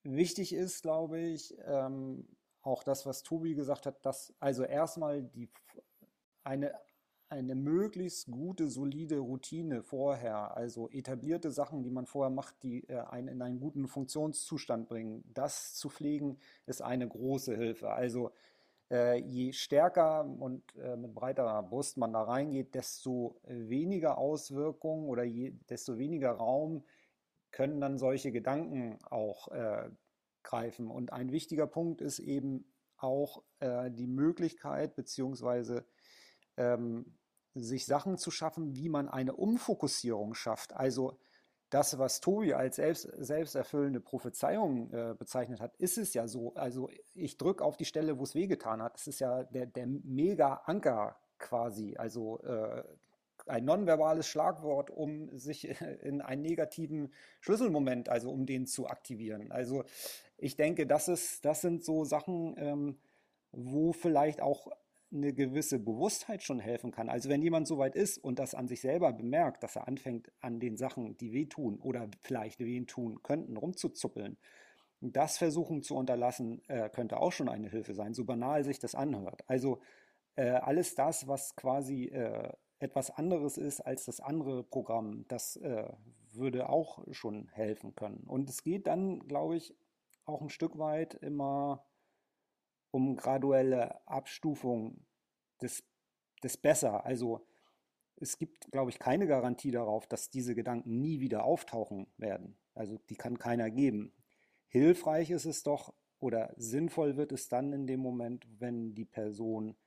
[0.03, 2.27] wichtig ist, glaube ich, ähm,
[2.61, 5.49] auch das, was Tobi gesagt hat, dass also erstmal die,
[6.43, 6.73] eine,
[7.29, 12.99] eine möglichst gute, solide Routine vorher, also etablierte Sachen, die man vorher macht, die äh,
[12.99, 17.91] einen in einen guten Funktionszustand bringen, das zu pflegen, ist eine große Hilfe.
[17.91, 18.31] Also
[18.89, 25.23] äh, je stärker und äh, mit breiterer Brust man da reingeht, desto weniger Auswirkungen oder
[25.23, 26.83] je, desto weniger Raum
[27.51, 29.89] können dann solche Gedanken auch äh,
[30.43, 30.89] greifen.
[30.89, 32.65] Und ein wichtiger Punkt ist eben
[32.97, 35.85] auch äh, die Möglichkeit, beziehungsweise
[36.57, 37.05] ähm,
[37.55, 40.73] sich Sachen zu schaffen, wie man eine Umfokussierung schafft.
[40.73, 41.17] Also
[41.69, 46.53] das, was Tobi als selbst, selbsterfüllende Prophezeiung äh, bezeichnet hat, ist es ja so.
[46.55, 48.95] Also ich drücke auf die Stelle, wo es wehgetan hat.
[48.95, 51.95] Das ist ja der, der Mega-Anker quasi.
[51.97, 52.83] Also äh,
[53.47, 55.67] ein nonverbales Schlagwort, um sich
[56.01, 59.51] in einen negativen Schlüsselmoment, also um den zu aktivieren.
[59.51, 59.83] Also
[60.37, 62.97] ich denke, das, ist, das sind so Sachen, ähm,
[63.51, 64.71] wo vielleicht auch
[65.11, 67.09] eine gewisse Bewusstheit schon helfen kann.
[67.09, 70.31] Also wenn jemand so weit ist und das an sich selber bemerkt, dass er anfängt,
[70.41, 74.37] an den Sachen, die wehtun oder vielleicht wehtun könnten, rumzuzuppeln,
[74.99, 78.95] das versuchen zu unterlassen, äh, könnte auch schon eine Hilfe sein, so banal sich das
[78.95, 79.43] anhört.
[79.47, 79.79] Also
[80.35, 85.89] äh, alles das, was quasi äh, etwas anderes ist als das andere Programm, das äh,
[86.33, 88.23] würde auch schon helfen können.
[88.27, 89.75] Und es geht dann, glaube ich,
[90.25, 91.86] auch ein Stück weit immer
[92.91, 95.05] um graduelle Abstufung
[95.61, 95.83] des,
[96.43, 97.05] des Besser.
[97.05, 97.45] Also
[98.15, 102.57] es gibt, glaube ich, keine Garantie darauf, dass diese Gedanken nie wieder auftauchen werden.
[102.73, 104.13] Also die kann keiner geben.
[104.67, 109.77] Hilfreich ist es doch oder sinnvoll wird es dann in dem Moment, wenn die Person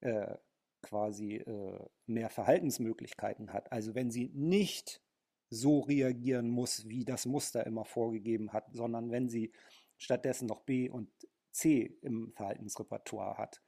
[0.00, 0.36] äh,
[0.82, 3.72] quasi äh, mehr Verhaltensmöglichkeiten hat.
[3.72, 5.02] Also wenn sie nicht
[5.48, 9.52] so reagieren muss, wie das Muster immer vorgegeben hat, sondern wenn sie
[9.96, 11.10] stattdessen noch B und
[11.56, 13.62] C im Verhaltensrepertoire hat.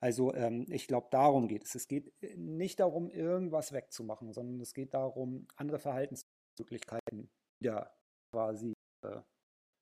[0.00, 1.74] Also ähm, ich glaube, darum geht es.
[1.74, 7.30] Es geht äh, nicht darum, irgendwas wegzumachen, sondern es geht darum, andere Verhaltensmöglichkeiten
[7.60, 7.94] wieder
[8.32, 8.74] quasi
[9.04, 9.20] äh,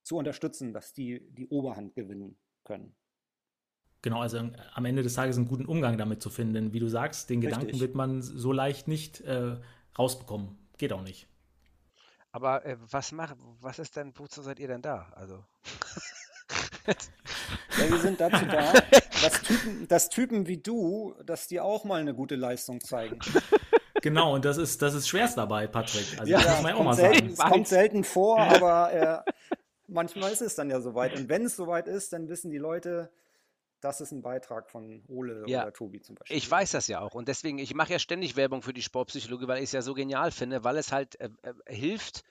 [0.05, 2.95] zu unterstützen, dass die die Oberhand gewinnen können.
[4.03, 6.73] Genau, also am Ende des Tages einen guten Umgang damit zu finden.
[6.73, 7.59] Wie du sagst, den Richtig.
[7.59, 9.59] Gedanken wird man so leicht nicht äh,
[9.99, 10.59] rausbekommen.
[10.79, 11.29] Geht auch nicht.
[12.33, 15.11] Aber äh, was macht, was ist denn, wozu seid ihr denn da?
[15.15, 15.45] Also.
[17.81, 18.73] Ja, wir sind dazu da,
[19.23, 23.19] dass Typen, dass Typen wie du, dass die auch mal eine gute Leistung zeigen.
[24.03, 26.19] Genau, und das ist, das ist schwerst dabei, Patrick.
[26.19, 27.49] Also ja, das muss man ja auch mal selten, sagen.
[27.49, 29.33] Es kommt selten vor, aber äh,
[29.89, 31.17] manchmal ist es dann ja soweit.
[31.17, 33.11] Und wenn es soweit ist, dann wissen die Leute,
[33.81, 35.63] das ist ein Beitrag von Ole ja.
[35.63, 36.37] oder Tobi zum Beispiel.
[36.37, 37.15] Ich weiß das ja auch.
[37.15, 39.95] Und deswegen, ich mache ja ständig Werbung für die Sportpsychologie, weil ich es ja so
[39.95, 42.23] genial finde, weil es halt äh, äh, hilft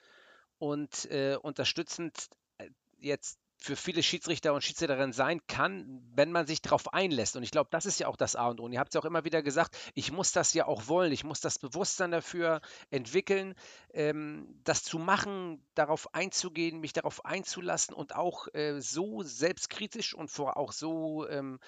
[0.60, 2.70] und äh, unterstützend äh,
[3.00, 7.36] jetzt für viele Schiedsrichter und Schiedsrichterinnen sein kann, wenn man sich darauf einlässt.
[7.36, 8.64] Und ich glaube, das ist ja auch das A und O.
[8.64, 11.12] Und ihr habt es ja auch immer wieder gesagt, ich muss das ja auch wollen,
[11.12, 13.56] ich muss das Bewusstsein dafür entwickeln,
[13.94, 20.30] ähm, das zu machen, darauf einzugehen, mich darauf einzulassen und auch äh, so selbstkritisch und
[20.30, 21.60] vor auch so ähm,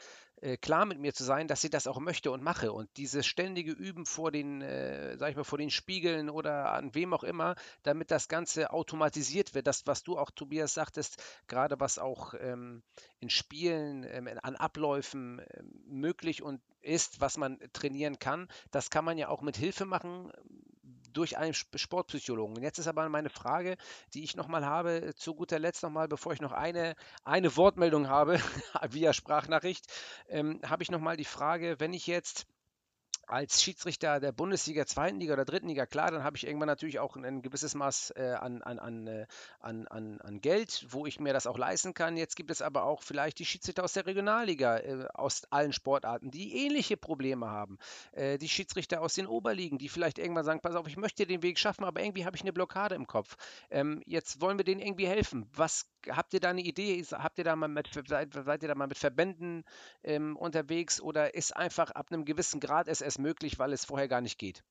[0.42, 2.74] äh, klar mit mir zu sein, dass ich das auch möchte und mache.
[2.74, 6.94] Und dieses ständige Üben vor den, äh, sag ich mal, vor den Spiegeln oder an
[6.96, 9.68] wem auch immer, damit das Ganze automatisiert wird.
[9.68, 12.84] Das, was du auch, Tobias, sagtest, gerade was auch ähm,
[13.20, 19.06] in Spielen, ähm, an Abläufen äh, möglich und ist, was man trainieren kann, das kann
[19.06, 20.32] man ja auch mit Hilfe machen
[21.14, 22.58] durch einen Sportpsychologen.
[22.58, 23.78] Und jetzt ist aber meine Frage,
[24.14, 28.08] die ich nochmal habe, äh, zu guter Letzt nochmal, bevor ich noch eine, eine Wortmeldung
[28.10, 28.40] habe,
[28.90, 29.86] via Sprachnachricht,
[30.28, 32.48] ähm, habe ich nochmal die Frage, wenn ich jetzt
[33.32, 37.00] als Schiedsrichter der Bundesliga, zweiten Liga oder dritten Liga, klar, dann habe ich irgendwann natürlich
[37.00, 39.26] auch ein gewisses Maß äh, an, an, an, äh,
[39.60, 42.18] an, an, an Geld, wo ich mir das auch leisten kann.
[42.18, 46.30] Jetzt gibt es aber auch vielleicht die Schiedsrichter aus der Regionalliga, äh, aus allen Sportarten,
[46.30, 47.78] die ähnliche Probleme haben.
[48.12, 51.42] Äh, die Schiedsrichter aus den Oberligen, die vielleicht irgendwann sagen, pass auf, ich möchte den
[51.42, 53.38] Weg schaffen, aber irgendwie habe ich eine Blockade im Kopf.
[53.70, 55.50] Ähm, jetzt wollen wir denen irgendwie helfen.
[55.54, 57.02] Was habt ihr da eine Idee?
[57.12, 59.64] Habt ihr da mal mit, seid, seid ihr da mal mit Verbänden
[60.04, 64.08] ähm, unterwegs oder ist einfach ab einem gewissen Grad es erst möglich, weil es vorher
[64.08, 64.64] gar nicht geht?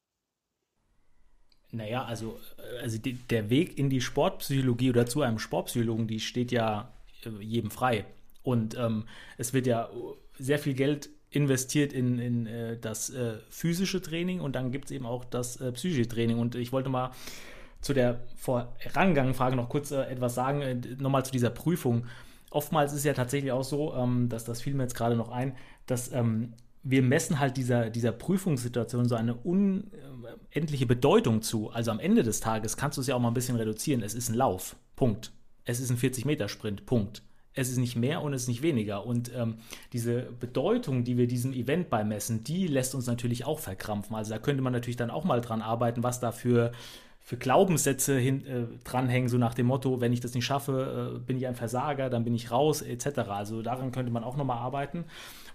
[1.73, 6.21] Naja, also, äh, also die, der Weg in die Sportpsychologie oder zu einem Sportpsychologen, die
[6.21, 6.93] steht ja
[7.25, 8.07] äh, jedem frei.
[8.43, 9.05] Und ähm,
[9.37, 9.91] es wird ja
[10.39, 14.91] sehr viel Geld investiert in, in äh, das äh, physische Training und dann gibt es
[14.91, 16.39] eben auch das äh, psychische Training.
[16.39, 17.13] Und ich wollte mal
[17.81, 22.07] zu der vorangegangenen Frage noch kurz äh, etwas sagen, äh, nochmal zu dieser Prüfung.
[22.51, 25.57] Oftmals ist ja tatsächlich auch so, ähm, dass das fiel mir jetzt gerade noch ein,
[25.87, 31.71] dass ähm, wir messen halt dieser, dieser Prüfungssituation so eine unendliche Bedeutung zu.
[31.71, 34.03] Also am Ende des Tages kannst du es ja auch mal ein bisschen reduzieren.
[34.03, 34.77] Es ist ein Lauf.
[34.97, 35.33] Punkt.
[35.65, 36.87] Es ist ein 40-Meter-Sprint.
[36.87, 37.23] Punkt.
[37.53, 39.05] Es ist nicht mehr und es ist nicht weniger.
[39.05, 39.57] Und ähm,
[39.93, 44.17] diese Bedeutung, die wir diesem Event beimessen, die lässt uns natürlich auch verkrampfen.
[44.17, 46.73] Also da könnte man natürlich dann auch mal dran arbeiten, was da für
[47.23, 51.19] für Glaubenssätze hin, äh, dranhängen, so nach dem Motto, wenn ich das nicht schaffe, äh,
[51.21, 53.21] bin ich ein Versager, dann bin ich raus, etc.
[53.29, 55.05] Also daran könnte man auch nochmal arbeiten.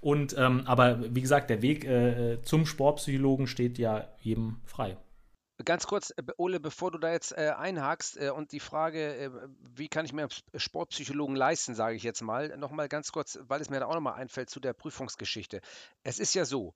[0.05, 4.97] Und ähm, aber wie gesagt, der Weg äh, zum Sportpsychologen steht ja jedem frei.
[5.63, 9.31] Ganz kurz, äh, Ole, bevor du da jetzt äh, einhakst äh, und die Frage, äh,
[9.75, 13.71] wie kann ich mir Sportpsychologen leisten, sage ich jetzt mal, nochmal ganz kurz, weil es
[13.71, 15.59] mir da auch nochmal einfällt zu der Prüfungsgeschichte.
[16.03, 16.75] Es ist ja so,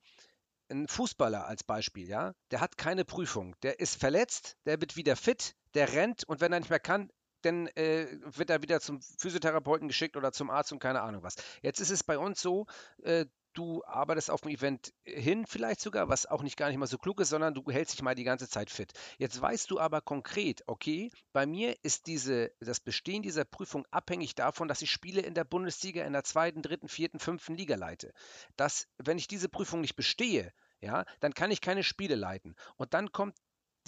[0.71, 3.55] ein Fußballer als Beispiel, ja, der hat keine Prüfung.
[3.61, 7.11] Der ist verletzt, der wird wieder fit, der rennt und wenn er nicht mehr kann,
[7.41, 11.35] dann äh, wird er wieder zum Physiotherapeuten geschickt oder zum Arzt und keine Ahnung was.
[11.61, 12.65] Jetzt ist es bei uns so,
[13.03, 16.87] äh, du arbeitest auf dem Event hin vielleicht sogar, was auch nicht gar nicht mal
[16.87, 18.93] so klug ist, sondern du hältst dich mal die ganze Zeit fit.
[19.17, 24.35] Jetzt weißt du aber konkret, okay, bei mir ist diese, das Bestehen dieser Prüfung abhängig
[24.35, 28.13] davon, dass ich Spiele in der Bundesliga in der zweiten, dritten, vierten, fünften Liga leite.
[28.55, 32.55] Dass, wenn ich diese Prüfung nicht bestehe, ja, dann kann ich keine Spiele leiten.
[32.77, 33.35] Und dann kommt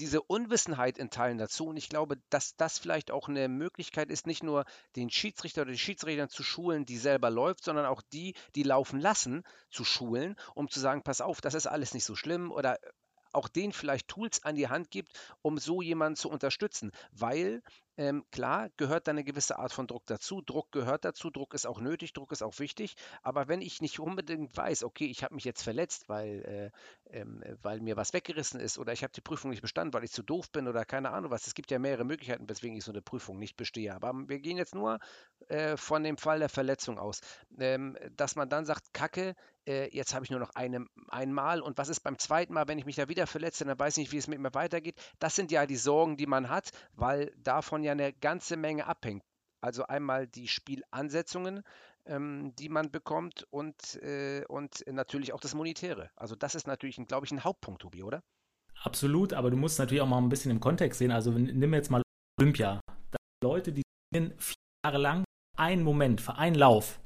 [0.01, 1.67] diese Unwissenheit in Teilen dazu.
[1.67, 5.71] Und ich glaube, dass das vielleicht auch eine Möglichkeit ist, nicht nur den Schiedsrichter oder
[5.71, 10.35] die Schiedsrichter zu schulen, die selber läuft, sondern auch die, die laufen lassen, zu schulen,
[10.55, 12.79] um zu sagen, pass auf, das ist alles nicht so schlimm oder
[13.31, 16.91] auch denen vielleicht Tools an die Hand gibt, um so jemanden zu unterstützen.
[17.11, 17.61] Weil
[17.97, 20.41] ähm, klar gehört da eine gewisse Art von Druck dazu.
[20.41, 22.95] Druck gehört dazu, Druck ist auch nötig, Druck ist auch wichtig.
[23.21, 26.71] Aber wenn ich nicht unbedingt weiß, okay, ich habe mich jetzt verletzt, weil,
[27.09, 30.03] äh, ähm, weil mir was weggerissen ist oder ich habe die Prüfung nicht bestanden, weil
[30.03, 31.47] ich zu doof bin oder keine Ahnung was.
[31.47, 33.93] Es gibt ja mehrere Möglichkeiten, weswegen ich so eine Prüfung nicht bestehe.
[33.93, 34.99] Aber wir gehen jetzt nur
[35.47, 37.21] äh, von dem Fall der Verletzung aus.
[37.59, 39.35] Ähm, dass man dann sagt, Kacke,
[39.67, 42.79] äh, jetzt habe ich nur noch eine, einmal und was ist beim zweiten Mal, wenn
[42.79, 44.95] ich mich da wieder verletze, dann weiß ich nicht, wie es mit mir weitergeht.
[45.19, 49.23] Das sind ja die Sorgen, die man hat, weil davon ja eine ganze Menge abhängt.
[49.61, 51.63] Also einmal die Spielansetzungen,
[52.05, 56.09] ähm, die man bekommt und, äh, und natürlich auch das Monetäre.
[56.15, 58.21] Also das ist natürlich, glaube ich, ein Hauptpunkt, Tobi, oder?
[58.83, 61.11] Absolut, aber du musst natürlich auch mal ein bisschen im Kontext sehen.
[61.11, 62.01] Also nimm jetzt mal
[62.39, 62.79] Olympia.
[63.43, 65.23] Leute, die vier Jahre lang
[65.57, 66.99] einen Moment für einen Lauf.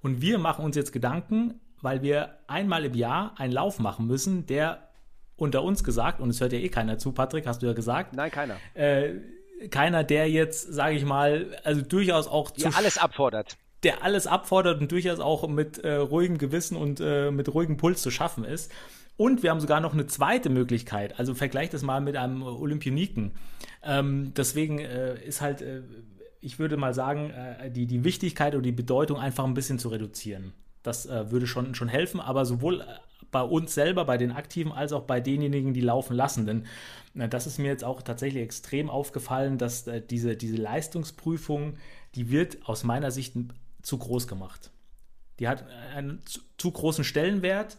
[0.00, 4.46] Und wir machen uns jetzt Gedanken, weil wir einmal im Jahr einen Lauf machen müssen,
[4.46, 4.88] der
[5.36, 8.14] unter uns gesagt, und es hört ja eh keiner zu, Patrick, hast du ja gesagt.
[8.14, 8.56] Nein, keiner.
[8.74, 9.20] Äh,
[9.70, 13.56] keiner, der jetzt, sage ich mal, also durchaus auch der alles abfordert.
[13.82, 18.02] Der alles abfordert und durchaus auch mit äh, ruhigem Gewissen und äh, mit ruhigem Puls
[18.02, 18.72] zu schaffen ist.
[19.16, 21.18] Und wir haben sogar noch eine zweite Möglichkeit.
[21.18, 23.32] Also vergleicht das mal mit einem Olympioniken.
[23.82, 25.82] Ähm, deswegen äh, ist halt, äh,
[26.40, 29.88] ich würde mal sagen, äh, die, die Wichtigkeit oder die Bedeutung einfach ein bisschen zu
[29.88, 30.52] reduzieren.
[30.88, 32.84] Das äh, würde schon, schon helfen, aber sowohl äh,
[33.30, 36.46] bei uns selber, bei den Aktiven, als auch bei denjenigen, die laufen lassen.
[36.46, 36.66] Denn
[37.14, 41.74] äh, das ist mir jetzt auch tatsächlich extrem aufgefallen, dass äh, diese, diese Leistungsprüfung,
[42.14, 43.34] die wird aus meiner Sicht
[43.82, 44.70] zu groß gemacht.
[45.38, 47.76] Die hat einen zu, zu großen Stellenwert.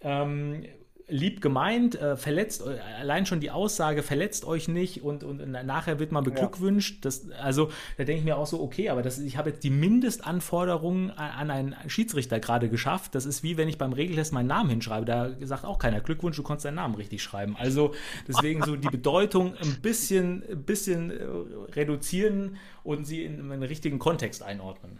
[0.00, 0.64] Ähm,
[1.08, 2.64] lieb gemeint, äh, verletzt,
[2.98, 6.96] allein schon die Aussage, verletzt euch nicht und, und nachher wird man beglückwünscht.
[6.96, 7.00] Ja.
[7.02, 9.70] Das, also da denke ich mir auch so, okay, aber das, ich habe jetzt die
[9.70, 13.14] Mindestanforderungen an, an einen Schiedsrichter gerade geschafft.
[13.14, 15.06] Das ist wie wenn ich beim Regeltest meinen Namen hinschreibe.
[15.06, 17.56] Da sagt auch keiner, Glückwunsch, du konntest deinen Namen richtig schreiben.
[17.56, 17.94] Also
[18.26, 21.24] deswegen so die Bedeutung ein bisschen, ein bisschen äh,
[21.72, 24.98] reduzieren und sie in einen richtigen Kontext einordnen.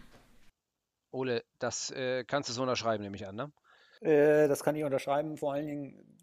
[1.11, 3.51] Ole, das äh, kannst du so unterschreiben, nehme ich an, ne?
[4.07, 5.37] Äh, das kann ich unterschreiben.
[5.37, 6.17] Vor allen Dingen,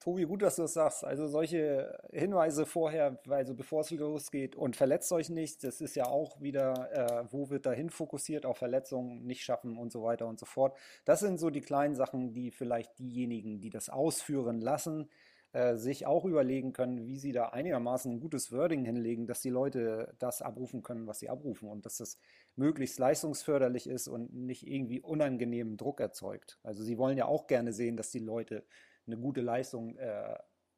[0.00, 1.04] Tobi, gut, dass du das sagst.
[1.04, 6.06] Also solche Hinweise vorher, also bevor es losgeht und verletzt euch nicht, das ist ja
[6.06, 10.38] auch wieder, äh, wo wird dahin fokussiert, auf Verletzungen nicht schaffen und so weiter und
[10.38, 10.76] so fort.
[11.04, 15.08] Das sind so die kleinen Sachen, die vielleicht diejenigen, die das ausführen lassen,
[15.52, 19.50] äh, sich auch überlegen können, wie sie da einigermaßen ein gutes Wording hinlegen, dass die
[19.50, 22.18] Leute das abrufen können, was sie abrufen und dass das
[22.58, 26.58] möglichst leistungsförderlich ist und nicht irgendwie unangenehmen Druck erzeugt.
[26.62, 28.64] Also sie wollen ja auch gerne sehen, dass die Leute
[29.06, 30.36] eine gute Leistung äh,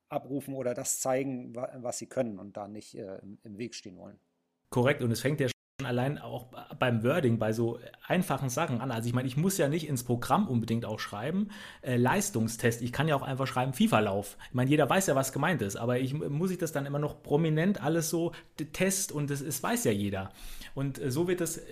[0.08, 4.18] abrufen oder das zeigen, was sie können und da nicht äh, im Weg stehen wollen.
[4.68, 5.48] Korrekt, und es fängt ja
[5.84, 6.46] allein auch
[6.78, 8.90] beim Wording, bei so einfachen Sachen an.
[8.90, 11.48] Also ich meine, ich muss ja nicht ins Programm unbedingt auch schreiben,
[11.82, 12.82] äh, Leistungstest.
[12.82, 14.36] Ich kann ja auch einfach schreiben FIFA-Lauf.
[14.48, 16.98] Ich meine, jeder weiß ja, was gemeint ist, aber ich muss ich das dann immer
[16.98, 18.32] noch prominent alles so
[18.72, 20.30] Test und das weiß ja jeder.
[20.74, 21.62] Und äh, so wird das, äh,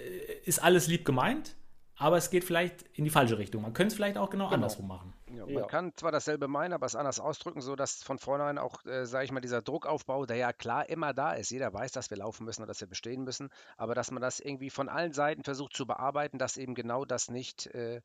[0.45, 1.55] ist alles lieb gemeint,
[1.97, 3.63] aber es geht vielleicht in die falsche Richtung.
[3.63, 4.55] Man könnte es vielleicht auch genau, genau.
[4.55, 5.13] andersrum machen.
[5.35, 5.67] Ja, man ja.
[5.67, 9.33] kann zwar dasselbe meinen, aber es anders ausdrücken, sodass von vornherein auch, äh, sage ich
[9.33, 11.51] mal, dieser Druckaufbau, der ja klar immer da ist.
[11.51, 14.41] Jeder weiß, dass wir laufen müssen und dass wir bestehen müssen, aber dass man das
[14.41, 18.01] irgendwie von allen Seiten versucht zu bearbeiten, dass eben genau das nicht äh,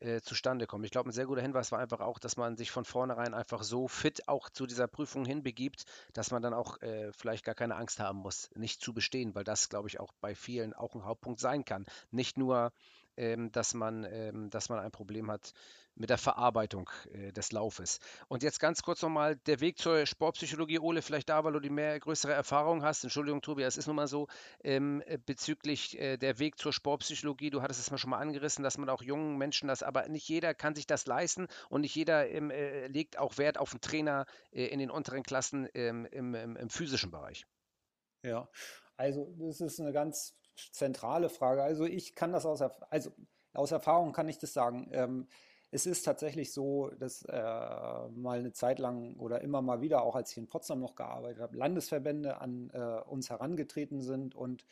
[0.00, 0.84] äh, zustande kommt.
[0.84, 3.62] Ich glaube, ein sehr guter Hinweis war einfach auch, dass man sich von vornherein einfach
[3.62, 7.76] so fit auch zu dieser Prüfung hinbegibt, dass man dann auch äh, vielleicht gar keine
[7.76, 11.04] Angst haben muss, nicht zu bestehen, weil das, glaube ich, auch bei vielen auch ein
[11.04, 11.86] Hauptpunkt sein kann.
[12.10, 12.72] Nicht nur
[13.16, 15.52] ähm, dass, man, ähm, dass man ein Problem hat
[16.00, 18.00] mit der Verarbeitung äh, des Laufes.
[18.28, 21.70] Und jetzt ganz kurz nochmal der Weg zur Sportpsychologie, Ole, vielleicht da, weil du die
[21.70, 23.04] mehr größere Erfahrung hast.
[23.04, 24.26] Entschuldigung, Tobi, es ist nun mal so,
[24.64, 28.64] ähm, äh, bezüglich äh, der Weg zur Sportpsychologie, du hattest es mal schon mal angerissen,
[28.64, 31.94] dass man auch jungen Menschen das, aber nicht jeder kann sich das leisten und nicht
[31.94, 36.06] jeder ähm, äh, legt auch Wert auf einen Trainer äh, in den unteren Klassen ähm,
[36.10, 37.44] im, im, im physischen Bereich.
[38.22, 38.48] Ja,
[38.96, 40.34] also das ist eine ganz
[40.72, 41.62] zentrale Frage.
[41.62, 43.12] Also ich kann das aus, also
[43.52, 44.88] aus Erfahrung kann ich das sagen.
[44.92, 45.28] Ähm,
[45.70, 50.16] es ist tatsächlich so, dass äh, mal eine Zeit lang oder immer mal wieder, auch
[50.16, 54.64] als ich in Potsdam noch gearbeitet habe, Landesverbände an äh, uns herangetreten sind und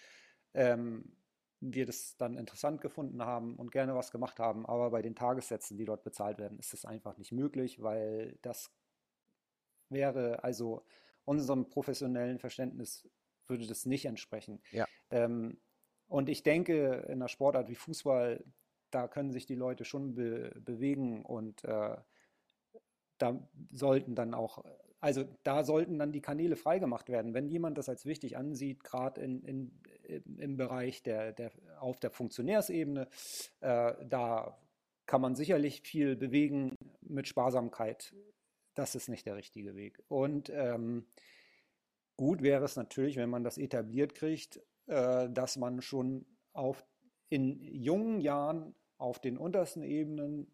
[0.54, 1.12] ähm,
[1.60, 4.66] wir das dann interessant gefunden haben und gerne was gemacht haben.
[4.66, 8.70] Aber bei den Tagessätzen, die dort bezahlt werden, ist das einfach nicht möglich, weil das
[9.88, 10.84] wäre also
[11.24, 13.08] unserem professionellen Verständnis
[13.46, 14.60] würde das nicht entsprechen.
[14.70, 14.86] Ja.
[15.10, 15.58] Ähm,
[16.06, 18.44] und ich denke, in einer Sportart wie Fußball,
[18.90, 21.96] da können sich die Leute schon be bewegen und äh,
[23.18, 24.64] da sollten dann auch,
[25.00, 27.34] also da sollten dann die Kanäle freigemacht werden.
[27.34, 29.80] Wenn jemand das als wichtig ansieht, gerade in, in,
[30.38, 33.08] im Bereich der, der, auf der Funktionärsebene,
[33.60, 34.58] äh, da
[35.06, 38.14] kann man sicherlich viel bewegen mit Sparsamkeit.
[38.74, 40.02] Das ist nicht der richtige Weg.
[40.08, 41.06] Und ähm,
[42.16, 46.84] gut wäre es natürlich, wenn man das etabliert kriegt, äh, dass man schon auf,
[47.28, 50.46] in jungen Jahren auf den untersten Ebenen,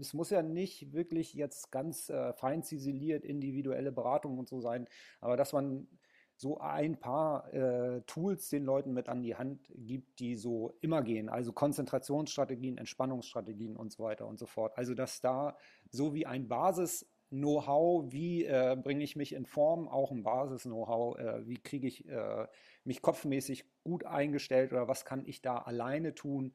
[0.00, 4.88] es muss ja nicht wirklich jetzt ganz äh, fein ziseliert individuelle Beratung und so sein,
[5.20, 5.86] aber dass man
[6.38, 11.02] so ein paar äh, Tools den Leuten mit an die Hand gibt, die so immer
[11.02, 11.28] gehen.
[11.28, 14.78] Also Konzentrationsstrategien, Entspannungsstrategien und so weiter und so fort.
[14.78, 15.56] Also dass da
[15.90, 21.18] so wie ein Basis Know-how, wie äh, bringe ich mich in Form, auch ein Basis-Know-how,
[21.18, 22.46] äh, wie kriege ich äh,
[22.84, 26.54] mich kopfmäßig gut eingestellt oder was kann ich da alleine tun,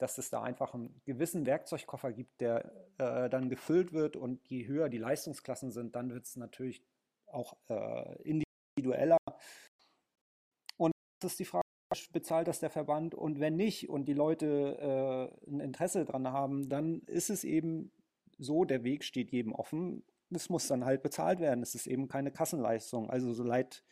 [0.00, 4.66] dass es da einfach einen gewissen Werkzeugkoffer gibt, der äh, dann gefüllt wird und je
[4.66, 6.82] höher die Leistungsklassen sind, dann wird es natürlich
[7.26, 9.18] auch äh, individueller.
[10.76, 11.64] Und das ist die Frage,
[12.12, 16.68] bezahlt das der Verband und wenn nicht und die Leute äh, ein Interesse daran haben,
[16.68, 17.92] dann ist es eben
[18.38, 20.04] so, der Weg steht jedem offen.
[20.30, 21.62] Das muss dann halt bezahlt werden.
[21.62, 23.10] Es ist eben keine Kassenleistung.
[23.10, 23.84] Also so leid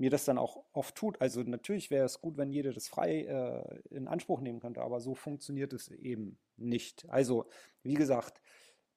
[0.00, 1.20] mir das dann auch oft tut.
[1.20, 4.98] Also natürlich wäre es gut, wenn jeder das frei äh, in Anspruch nehmen könnte, aber
[4.98, 7.04] so funktioniert es eben nicht.
[7.10, 7.44] Also
[7.82, 8.40] wie gesagt,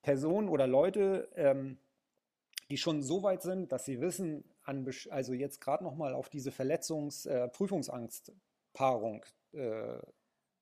[0.01, 1.77] Personen oder Leute, ähm,
[2.69, 6.53] die schon so weit sind, dass sie wissen, an, also jetzt gerade nochmal auf diese
[6.53, 9.97] Verletzungs-Prüfungsangst-Paarung äh,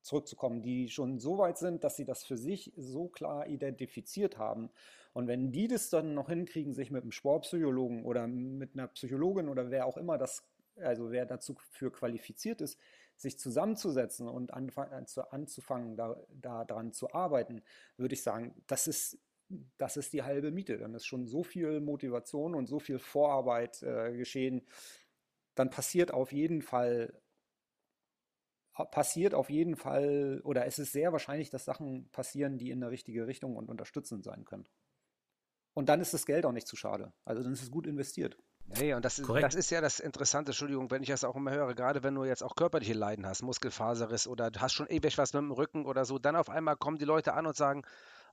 [0.02, 4.70] zurückzukommen, die schon so weit sind, dass sie das für sich so klar identifiziert haben.
[5.14, 9.50] Und wenn die das dann noch hinkriegen, sich mit einem Sportpsychologen oder mit einer Psychologin
[9.50, 10.48] oder wer auch immer das,
[10.78, 12.80] also wer dazu für qualifiziert ist,
[13.18, 17.62] sich zusammenzusetzen und anzufangen, da, da zu arbeiten,
[17.98, 19.20] würde ich sagen, das ist
[19.78, 20.78] das ist die halbe Miete.
[20.78, 24.62] Dann ist schon so viel Motivation und so viel Vorarbeit äh, geschehen.
[25.56, 27.21] Dann passiert auf jeden Fall
[28.86, 32.92] passiert auf jeden Fall, oder es ist sehr wahrscheinlich, dass Sachen passieren, die in eine
[32.92, 34.68] richtige Richtung und unterstützend sein können.
[35.74, 37.14] Und dann ist das Geld auch nicht zu schade.
[37.24, 38.38] Also dann ist es gut investiert.
[38.68, 41.52] Nee, und das ist, das ist ja das Interessante, Entschuldigung, wenn ich das auch immer
[41.52, 45.18] höre, gerade wenn du jetzt auch körperliche Leiden hast, Muskelfaserriss oder du hast schon ewig
[45.18, 47.84] was mit dem Rücken oder so, dann auf einmal kommen die Leute an und sagen,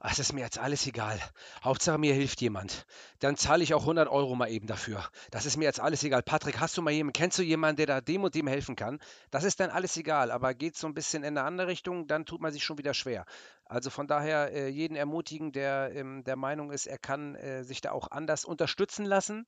[0.01, 1.19] Ach, das ist mir jetzt alles egal.
[1.65, 2.87] Hauptsache mir hilft jemand.
[3.19, 5.05] Dann zahle ich auch 100 Euro mal eben dafür.
[5.33, 6.23] Das ist mir jetzt alles egal.
[6.23, 9.01] Patrick, hast du mal jemanden, kennst du jemanden, der da dem und dem helfen kann?
[9.33, 10.31] Das ist dann alles egal.
[10.31, 12.95] Aber geht so ein bisschen in eine andere Richtung, dann tut man sich schon wieder
[12.95, 13.25] schwer.
[13.65, 17.81] Also von daher äh, jeden ermutigen, der ähm, der Meinung ist, er kann äh, sich
[17.81, 19.47] da auch anders unterstützen lassen,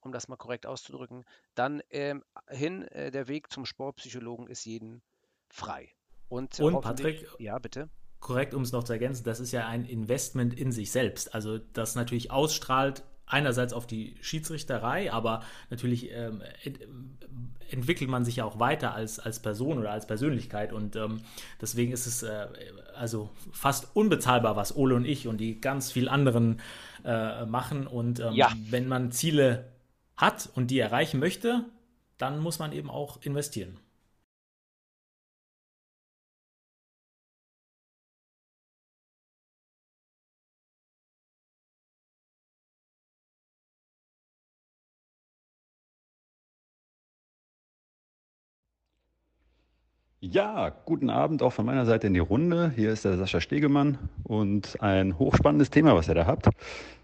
[0.00, 1.24] um das mal korrekt auszudrücken,
[1.54, 5.00] dann ähm, hin, äh, der Weg zum Sportpsychologen ist jeden
[5.48, 5.88] frei.
[6.28, 7.88] Und, und Patrick, ja, bitte
[8.26, 11.32] korrekt, um es noch zu ergänzen, das ist ja ein Investment in sich selbst.
[11.32, 16.80] Also das natürlich ausstrahlt einerseits auf die Schiedsrichterei, aber natürlich ähm, ent
[17.68, 21.20] entwickelt man sich ja auch weiter als, als Person oder als Persönlichkeit und ähm,
[21.60, 22.46] deswegen ist es äh,
[22.96, 26.60] also fast unbezahlbar, was Ole und ich und die ganz viel anderen
[27.04, 28.52] äh, machen und ähm, ja.
[28.70, 29.72] wenn man Ziele
[30.16, 31.64] hat und die erreichen möchte,
[32.18, 33.78] dann muss man eben auch investieren.
[50.32, 52.72] Ja, guten Abend auch von meiner Seite in die Runde.
[52.74, 56.48] Hier ist der Sascha Stegemann und ein hochspannendes Thema, was ihr da habt.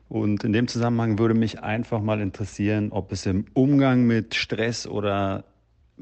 [0.09, 4.89] Und in dem Zusammenhang würde mich einfach mal interessieren, ob es im Umgang mit Stress
[4.89, 5.45] oder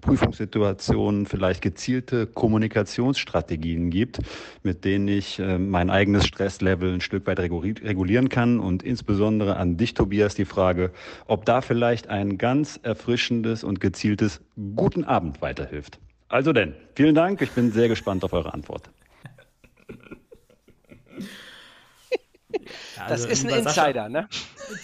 [0.01, 4.21] Prüfungssituationen vielleicht gezielte Kommunikationsstrategien gibt,
[4.63, 8.61] mit denen ich äh, mein eigenes Stresslevel ein Stück weit regulieren kann.
[8.61, 10.91] Und insbesondere an dich, Tobias, die Frage,
[11.27, 14.41] ob da vielleicht ein ganz erfrischendes und gezieltes
[14.75, 16.01] Guten Abend weiterhilft.
[16.31, 17.43] Also denn, vielen Dank.
[17.43, 18.89] Ich bin sehr gespannt auf eure Antwort.
[22.97, 24.29] das also, ist ein Insider, Sascha, ne?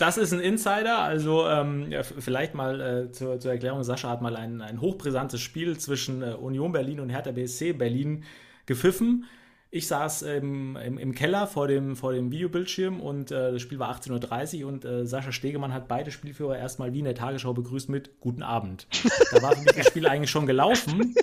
[0.01, 0.99] Das ist ein Insider.
[0.99, 5.79] Also ähm, vielleicht mal äh, zur, zur, Erklärung: Sascha hat mal ein, ein hochbrisantes Spiel
[5.79, 8.25] zwischen äh, Union Berlin und Hertha BSC Berlin
[8.67, 9.27] gepfiffen.
[9.71, 13.79] Ich saß ähm, im, im, Keller vor dem, vor dem Videobildschirm und äh, das Spiel
[13.79, 17.53] war 18.30 Uhr und äh, Sascha Stegemann hat beide Spielführer erstmal wie in der Tagesschau
[17.53, 18.87] begrüßt mit Guten Abend.
[19.33, 21.15] Da war für mich das Spiel eigentlich schon gelaufen.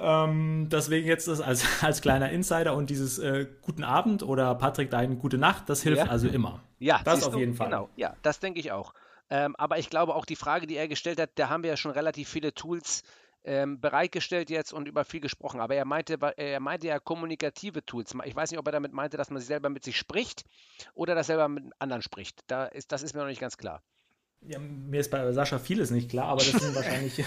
[0.00, 4.90] Ähm, deswegen jetzt das als, als kleiner Insider und dieses äh, Guten Abend oder Patrick,
[4.90, 6.10] dein Gute Nacht, das hilft ja.
[6.10, 6.62] also immer.
[6.78, 7.68] Ja, das auf jeden Fall.
[7.68, 8.94] Genau, ja, das denke ich auch.
[9.30, 11.76] Ähm, aber ich glaube auch die Frage, die er gestellt hat, da haben wir ja
[11.76, 13.02] schon relativ viele Tools
[13.48, 15.60] ähm, bereitgestellt jetzt und über viel gesprochen.
[15.60, 18.14] Aber er meinte, er meinte ja kommunikative Tools.
[18.24, 20.44] Ich weiß nicht, ob er damit meinte, dass man sich selber mit sich spricht
[20.94, 22.42] oder das selber mit anderen spricht.
[22.46, 23.82] Da ist, das ist mir noch nicht ganz klar.
[24.42, 27.14] Ja, mir ist bei Sascha vieles nicht klar, aber das sind wahrscheinlich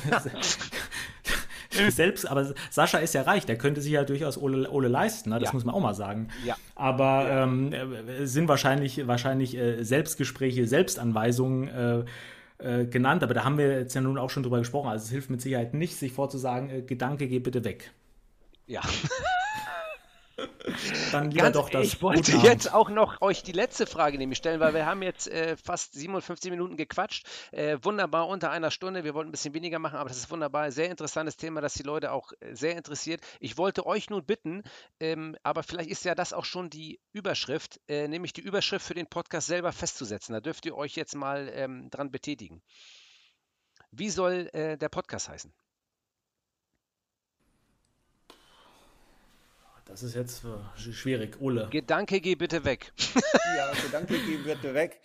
[1.90, 5.40] selbst, aber Sascha ist ja reich, der könnte sich ja durchaus Ole, Ole leisten, ne?
[5.40, 5.54] das ja.
[5.54, 6.30] muss man auch mal sagen.
[6.46, 6.56] Ja.
[6.76, 7.28] Aber.
[7.30, 12.06] Ähm, äh, sind wahrscheinlich, wahrscheinlich äh, Selbstgespräche, Selbstanweisungen äh,
[12.62, 14.90] äh, genannt, aber da haben wir jetzt ja nun auch schon drüber gesprochen.
[14.90, 17.92] Also es hilft mit Sicherheit nicht, sich vorzusagen, äh, Gedanke, geh bitte weg.
[18.68, 18.82] Ja.
[21.12, 21.86] Dann lieber Ganz, doch das.
[21.86, 25.28] Ich wollte jetzt auch noch euch die letzte Frage nämlich stellen, weil wir haben jetzt
[25.28, 27.28] äh, fast 57 Minuten gequatscht.
[27.52, 29.04] Äh, wunderbar unter einer Stunde.
[29.04, 30.72] Wir wollten ein bisschen weniger machen, aber das ist wunderbar.
[30.72, 33.22] Sehr interessantes Thema, das die Leute auch äh, sehr interessiert.
[33.40, 34.64] Ich wollte euch nun bitten,
[35.00, 38.94] ähm, aber vielleicht ist ja das auch schon die Überschrift, äh, nämlich die Überschrift für
[38.94, 40.34] den Podcast selber festzusetzen.
[40.34, 42.62] Da dürft ihr euch jetzt mal ähm, dran betätigen.
[43.92, 45.54] Wie soll äh, der Podcast heißen?
[49.92, 51.42] Das ist jetzt äh, schwierig.
[51.42, 51.68] Ole.
[51.70, 52.94] Gedanke, geh bitte weg.
[53.58, 55.02] ja, Gedanke, geh bitte weg.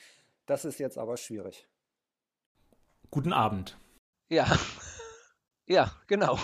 [0.46, 1.66] Das ist jetzt aber schwierig.
[3.10, 3.76] Guten Abend.
[4.28, 4.46] Ja.
[5.66, 6.38] Ja, genau.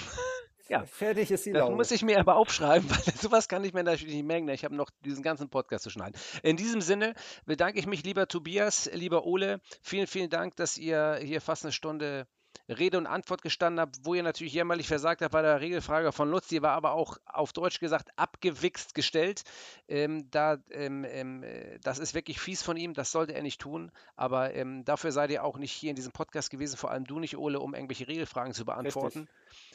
[0.69, 0.85] Ja.
[0.87, 1.77] Fertig ist die Das Laune.
[1.77, 4.49] muss ich mir aber aufschreiben, weil sowas kann ich mir natürlich nicht merken.
[4.49, 6.19] Ich habe noch diesen ganzen Podcast zu schneiden.
[6.43, 7.15] In diesem Sinne
[7.47, 9.61] bedanke ich mich, lieber Tobias, lieber Ole.
[9.83, 12.27] Vielen, vielen Dank, dass ihr hier fast eine Stunde
[12.69, 16.31] Rede und Antwort gestanden habt, wo ihr natürlich jämmerlich versagt habt bei der Regelfrage von
[16.31, 16.49] Lutz.
[16.49, 19.43] Die war aber auch auf Deutsch gesagt abgewichst gestellt.
[19.89, 23.61] Ähm, da, ähm, ähm, äh, das ist wirklich fies von ihm, das sollte er nicht
[23.61, 23.91] tun.
[24.17, 27.19] Aber ähm, dafür seid ihr auch nicht hier in diesem Podcast gewesen, vor allem du
[27.19, 29.29] nicht, Ole, um irgendwelche Regelfragen zu beantworten,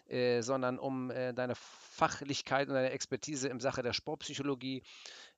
[0.07, 4.83] äh, sondern um äh, deine Fachlichkeit und deine Expertise in Sache der Sportpsychologie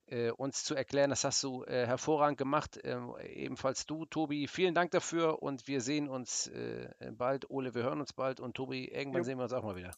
[0.10, 1.10] äh, uns zu erklären.
[1.10, 2.80] Das hast du äh, hervorragend gemacht.
[2.84, 4.47] Ähm, ebenfalls du, Tobi.
[4.47, 7.49] Vielen Dank dafür und wir sehen uns äh, bald.
[7.49, 9.26] Ole, wir hören uns bald und Tobi, irgendwann jo.
[9.26, 9.91] sehen wir uns auch mal wieder.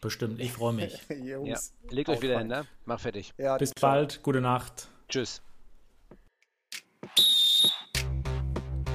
[0.00, 0.98] Bestimmt, ich freue mich.
[1.08, 1.58] ja.
[1.90, 2.66] Legt euch wieder hin, ne?
[2.86, 3.34] Mach fertig.
[3.36, 3.90] Ja, Bis ciao.
[3.90, 4.88] bald, gute Nacht.
[5.08, 5.42] Tschüss.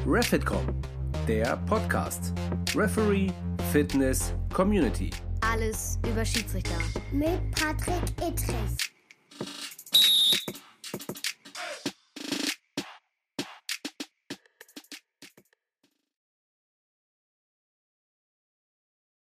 [0.07, 0.81] Refitcom,
[1.27, 2.33] der Podcast.
[2.75, 3.31] Referee,
[3.71, 5.09] Fitness, Community.
[5.41, 6.77] Alles über Schiedsrichter.
[7.11, 9.64] Mit Patrick Ittrich.
[10.95, 11.24] you